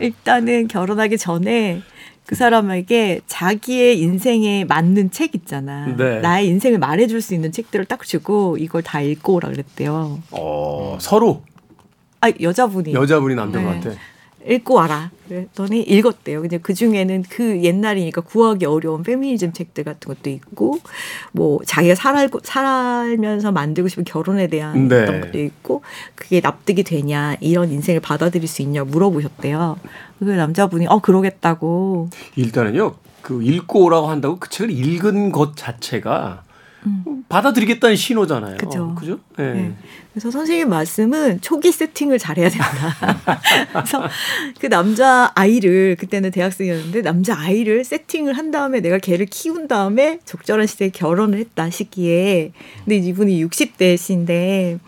일단은 0.00 0.68
결혼하기 0.68 1.18
전에 1.18 1.82
그 2.26 2.34
사람에게 2.34 3.20
자기의 3.26 4.00
인생에 4.00 4.64
맞는 4.64 5.10
책 5.10 5.34
있잖아. 5.34 5.86
네. 5.96 6.20
나의 6.20 6.48
인생을 6.48 6.78
말해줄 6.78 7.20
수 7.20 7.34
있는 7.34 7.52
책들을 7.52 7.84
딱 7.84 8.02
주고 8.02 8.56
이걸 8.58 8.82
다 8.82 9.00
읽고 9.00 9.34
오라 9.34 9.50
그랬대요. 9.50 10.20
어, 10.30 10.98
서로? 11.00 11.42
아, 12.22 12.30
여자분이. 12.40 12.94
여자분이 12.94 13.34
남편한테. 13.34 13.90
네. 13.90 13.96
읽고 14.46 14.74
와라. 14.74 15.10
그랬더니 15.26 15.80
읽었대요. 15.80 16.42
근데 16.42 16.58
그 16.58 16.74
중에는 16.74 17.24
그 17.28 17.62
옛날이니까 17.62 18.20
구하기 18.20 18.66
어려운 18.66 19.02
페미니즘 19.02 19.52
책들 19.52 19.84
같은 19.84 20.14
것도 20.14 20.30
있고, 20.30 20.78
뭐 21.32 21.60
자기가 21.64 21.94
살고 21.94 22.40
살면서 22.42 23.52
만들고 23.52 23.88
싶은 23.88 24.04
결혼에 24.04 24.46
대한 24.48 24.88
네. 24.88 25.02
어떤 25.02 25.22
것도 25.22 25.38
있고, 25.40 25.82
그게 26.14 26.40
납득이 26.40 26.82
되냐, 26.82 27.36
이런 27.40 27.70
인생을 27.70 28.00
받아들일 28.00 28.46
수 28.46 28.62
있냐 28.62 28.84
물어보셨대요. 28.84 29.78
그 30.18 30.24
남자분이 30.24 30.86
어 30.88 31.00
그러겠다고. 31.00 32.10
일단은요, 32.36 32.94
그 33.22 33.42
읽고 33.42 33.84
오라고 33.84 34.08
한다고 34.08 34.36
그 34.38 34.50
책을 34.50 34.70
읽은 34.70 35.32
것 35.32 35.56
자체가 35.56 36.43
음. 36.86 37.24
받아들이겠다는 37.28 37.96
신호잖아요. 37.96 38.56
그죠. 38.58 38.94
그죠? 38.94 39.18
네. 39.36 39.52
네. 39.52 39.72
그래서 40.12 40.30
선생님 40.30 40.68
말씀은 40.68 41.40
초기 41.40 41.72
세팅을 41.72 42.18
잘해야 42.18 42.48
된다. 42.50 42.94
그래서 43.72 44.08
그 44.60 44.68
남자 44.68 45.32
아이를 45.34 45.96
그때는 45.98 46.30
대학생이었는데 46.30 47.02
남자 47.02 47.38
아이를 47.38 47.84
세팅을 47.84 48.34
한 48.36 48.50
다음에 48.50 48.80
내가 48.80 48.98
걔를 48.98 49.26
키운 49.26 49.66
다음에 49.66 50.20
적절한 50.24 50.66
시대에 50.66 50.90
결혼을 50.90 51.38
했다 51.38 51.70
시기에 51.70 52.52
근데 52.84 52.96
이분이 52.96 53.44
60대신데 53.46 54.78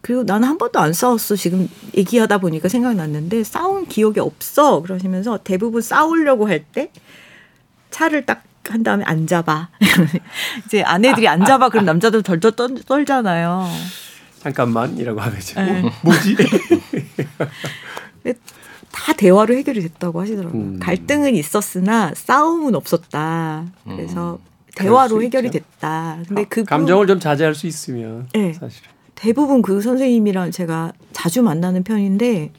그리고 0.00 0.22
나는 0.24 0.46
한 0.48 0.58
번도 0.58 0.78
안 0.80 0.92
싸웠어. 0.92 1.34
지금 1.36 1.66
얘기하다 1.96 2.36
보니까 2.38 2.68
생각났는데 2.68 3.42
싸운 3.44 3.86
기억이 3.86 4.20
없어. 4.20 4.82
그러시면서 4.82 5.38
대부분 5.42 5.80
싸우려고 5.80 6.46
할 6.48 6.64
때 6.74 6.90
차를 7.90 8.26
딱 8.26 8.42
한 8.72 8.82
다음에 8.82 9.04
앉아봐. 9.04 9.68
이제 10.66 10.82
아내들이 10.82 11.28
앉아봐 11.28 11.68
그럼 11.68 11.84
남자들 11.84 12.22
덜덜 12.22 12.52
떨, 12.52 12.74
떨잖아요. 12.74 13.68
잠깐만이라고 14.40 15.20
하면서 15.20 15.62
네. 15.62 15.82
어, 15.82 15.90
뭐지? 16.02 16.36
다 18.92 19.12
대화로 19.12 19.54
해결이 19.54 19.80
됐다고 19.82 20.20
하시더라고요. 20.20 20.62
음. 20.62 20.78
갈등은 20.78 21.34
있었으나 21.34 22.12
싸움은 22.14 22.74
없었다. 22.74 23.64
그래서 23.84 24.34
음. 24.34 24.54
대화로 24.76 25.22
해결이 25.22 25.50
됐다. 25.50 26.18
근데 26.28 26.44
그 26.44 26.64
감정을 26.64 27.06
좀 27.06 27.20
자제할 27.20 27.54
수 27.54 27.66
있으면 27.66 28.28
네. 28.32 28.52
사실 28.52 28.82
대부분 29.14 29.62
그 29.62 29.80
선생님이랑 29.80 30.50
제가 30.50 30.92
자주 31.12 31.42
만나는 31.42 31.84
편인데 31.84 32.52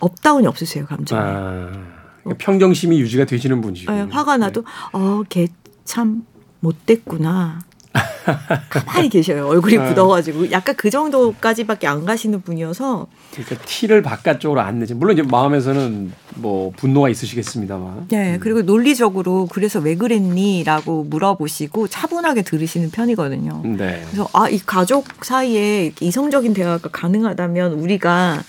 up 0.00 0.13
down이 0.13 0.46
없으세요 0.46 0.86
감정. 0.86 1.18
아, 1.18 1.97
그러니까 2.28 2.44
평정심이 2.44 3.00
유지가 3.00 3.24
되시는 3.24 3.60
분이죠. 3.60 3.90
네, 3.92 4.02
화가 4.10 4.36
나도 4.36 4.62
네. 4.62 4.66
어걔 4.92 5.48
참 5.84 6.22
못됐구나. 6.60 7.60
가만히 8.68 9.08
계셔요. 9.08 9.46
얼굴이 9.48 9.78
아. 9.78 9.88
굳어가지고 9.88 10.50
약간 10.52 10.76
그 10.76 10.90
정도까지밖에 10.90 11.86
안 11.86 12.04
가시는 12.04 12.42
분이어서. 12.42 13.06
그러니까 13.32 13.56
티를 13.64 14.02
바깥쪽으로 14.02 14.60
안 14.60 14.78
내지. 14.78 14.94
물론 14.94 15.14
이제 15.18 15.22
마음에서는 15.26 16.12
뭐 16.36 16.70
분노가 16.76 17.08
있으시겠습니다만. 17.08 18.06
네, 18.08 18.34
음. 18.34 18.40
그리고 18.40 18.62
논리적으로 18.62 19.46
그래서 19.46 19.80
왜 19.80 19.96
그랬니라고 19.96 21.04
물어보시고 21.04 21.88
차분하게 21.88 22.42
들으시는 22.42 22.90
편이거든요. 22.90 23.62
네. 23.64 24.04
그래서 24.10 24.28
아 24.34 24.48
이 24.48 24.60
가족 24.64 25.06
사이에 25.22 25.92
이성적인 26.00 26.54
대화가 26.54 26.88
가능하다면 26.90 27.72
우리가 27.72 28.42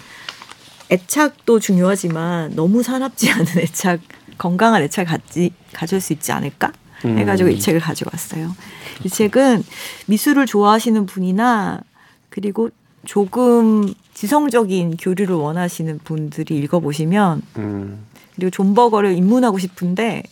애착도 0.92 1.60
중요하지만 1.60 2.56
너무 2.56 2.84
사납지 2.84 3.30
않은 3.32 3.46
애착, 3.60 4.00
건강한 4.38 4.82
애착 4.84 5.08
갖지 5.08 5.52
가질 5.74 6.02
수 6.02 6.14
있지 6.14 6.32
않을까? 6.32 6.72
해가지고 7.04 7.50
음. 7.50 7.54
이 7.54 7.60
책을 7.60 7.80
가지고 7.80 8.10
왔어요. 8.14 8.54
이 9.06 9.10
책은 9.10 9.64
미술을 10.08 10.46
좋아하시는 10.46 11.06
분이나 11.06 11.82
그리고 12.30 12.70
조금 13.06 13.94
지성적인 14.14 14.98
교류를 14.98 15.36
원하시는 15.36 16.00
분들이 16.04 16.58
읽어보시면 16.58 17.42
음. 17.58 18.06
그리고 18.36 18.50
존 18.50 18.74
버거를 18.74 19.14
입문하고 19.16 19.60
싶은데 19.60 20.24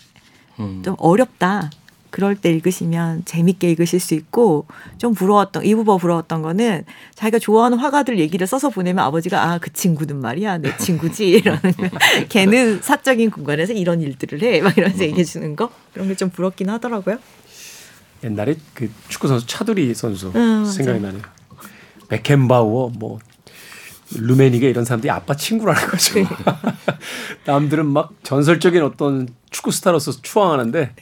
음. 0.59 0.81
좀 0.83 0.95
어렵다. 0.97 1.69
그럴 2.09 2.35
때 2.35 2.49
읽으시면 2.51 3.23
재밌게 3.25 3.69
읽으실 3.71 3.99
수 3.99 4.13
있고 4.13 4.65
좀 4.97 5.13
부러웠던 5.13 5.65
이 5.65 5.75
부분 5.75 5.97
부러웠던 5.97 6.41
거는 6.41 6.83
자기가 7.15 7.39
좋아하는 7.39 7.77
화가들 7.77 8.17
얘기를 8.19 8.47
써서 8.47 8.69
보내면 8.69 9.03
아버지가 9.05 9.51
아 9.51 9.57
그 9.59 9.71
친구는 9.73 10.19
말이야 10.21 10.59
내 10.59 10.75
친구지 10.77 11.27
이러는 11.29 11.61
걔는 12.29 12.81
사적인 12.81 13.31
공간에서 13.31 13.73
이런 13.73 14.01
일들을 14.01 14.41
해 14.41 14.61
막 14.61 14.77
이러면서 14.77 15.03
얘기해 15.03 15.23
주는 15.23 15.55
거 15.55 15.69
그런 15.93 16.07
게 16.07 16.15
좀 16.15 16.29
부럽긴 16.29 16.69
하더라고요. 16.69 17.17
옛날에 18.23 18.55
그 18.73 18.89
축구 19.09 19.27
선수 19.27 19.45
차두리 19.45 19.93
선수 19.93 20.31
음, 20.35 20.65
생각이 20.65 20.99
나네요. 20.99 21.21
베켄바우어 22.09 22.89
뭐 22.97 23.19
루메니게 24.15 24.69
이런 24.69 24.85
사람들이 24.85 25.11
아빠 25.11 25.35
친구라는 25.35 25.81
거죠. 25.89 26.15
네. 26.15 26.25
남들은 27.45 27.85
막 27.85 28.13
전설적인 28.23 28.81
어떤 28.83 29.27
축구 29.49 29.71
스타로서 29.71 30.11
추앙하는데 30.21 30.93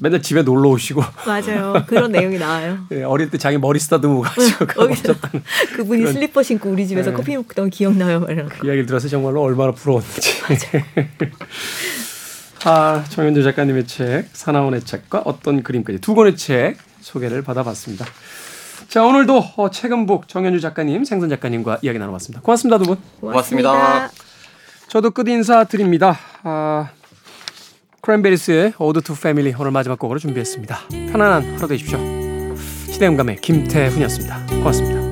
맨날 0.00 0.22
집에 0.22 0.42
놀러 0.42 0.68
오시고 0.70 1.02
맞아요 1.26 1.84
그런 1.86 2.12
내용이 2.12 2.38
나와요. 2.38 2.78
네, 2.88 3.02
어릴 3.04 3.30
때 3.30 3.38
자기 3.38 3.58
머리 3.58 3.78
쓰다듬고 3.78 4.22
가지고 4.22 4.66
가보셨다는 4.66 5.42
그분이 5.76 6.00
그런, 6.02 6.12
슬리퍼 6.14 6.42
신고 6.42 6.70
우리 6.70 6.86
집에서 6.86 7.10
네. 7.10 7.16
커피 7.16 7.36
먹던 7.36 7.70
기억나요. 7.70 8.20
그 8.20 8.66
이야기를 8.66 8.86
들어서 8.86 9.08
정말로 9.08 9.42
얼마나 9.42 9.72
부러웠는지. 9.72 10.38
아, 12.64 13.04
정현주 13.08 13.42
작가님의 13.44 13.86
책, 13.86 14.26
사나운의 14.32 14.82
책과 14.82 15.22
어떤 15.24 15.62
그림까지 15.62 16.00
두 16.00 16.14
권의 16.14 16.36
책 16.36 16.76
소개를 17.00 17.42
받아봤습니다. 17.42 18.04
자, 18.88 19.04
오늘도 19.04 19.44
어, 19.56 19.70
책은북 19.70 20.28
정현주 20.28 20.60
작가님, 20.60 21.04
생선 21.04 21.28
작가님과 21.28 21.78
이야기 21.82 21.98
나눠봤습니다. 21.98 22.40
고맙습니다, 22.42 22.78
두 22.78 22.84
분. 22.84 22.96
고맙습니다. 23.20 23.70
고맙습니다. 23.70 24.24
저도 24.88 25.10
끝 25.10 25.28
인사 25.28 25.64
드립니다. 25.64 26.18
아, 26.42 26.88
크랜베리스의 28.08 28.72
Ode 28.78 29.02
to 29.02 29.14
Family 29.14 29.54
오늘 29.58 29.70
마지막 29.70 29.98
곡으로 29.98 30.18
준비했습니다. 30.18 30.78
편안한 31.12 31.56
하루 31.56 31.68
되십시오. 31.68 31.98
시대음감의 32.90 33.36
김태훈이었습니다. 33.42 34.46
고맙습니다. 34.46 35.07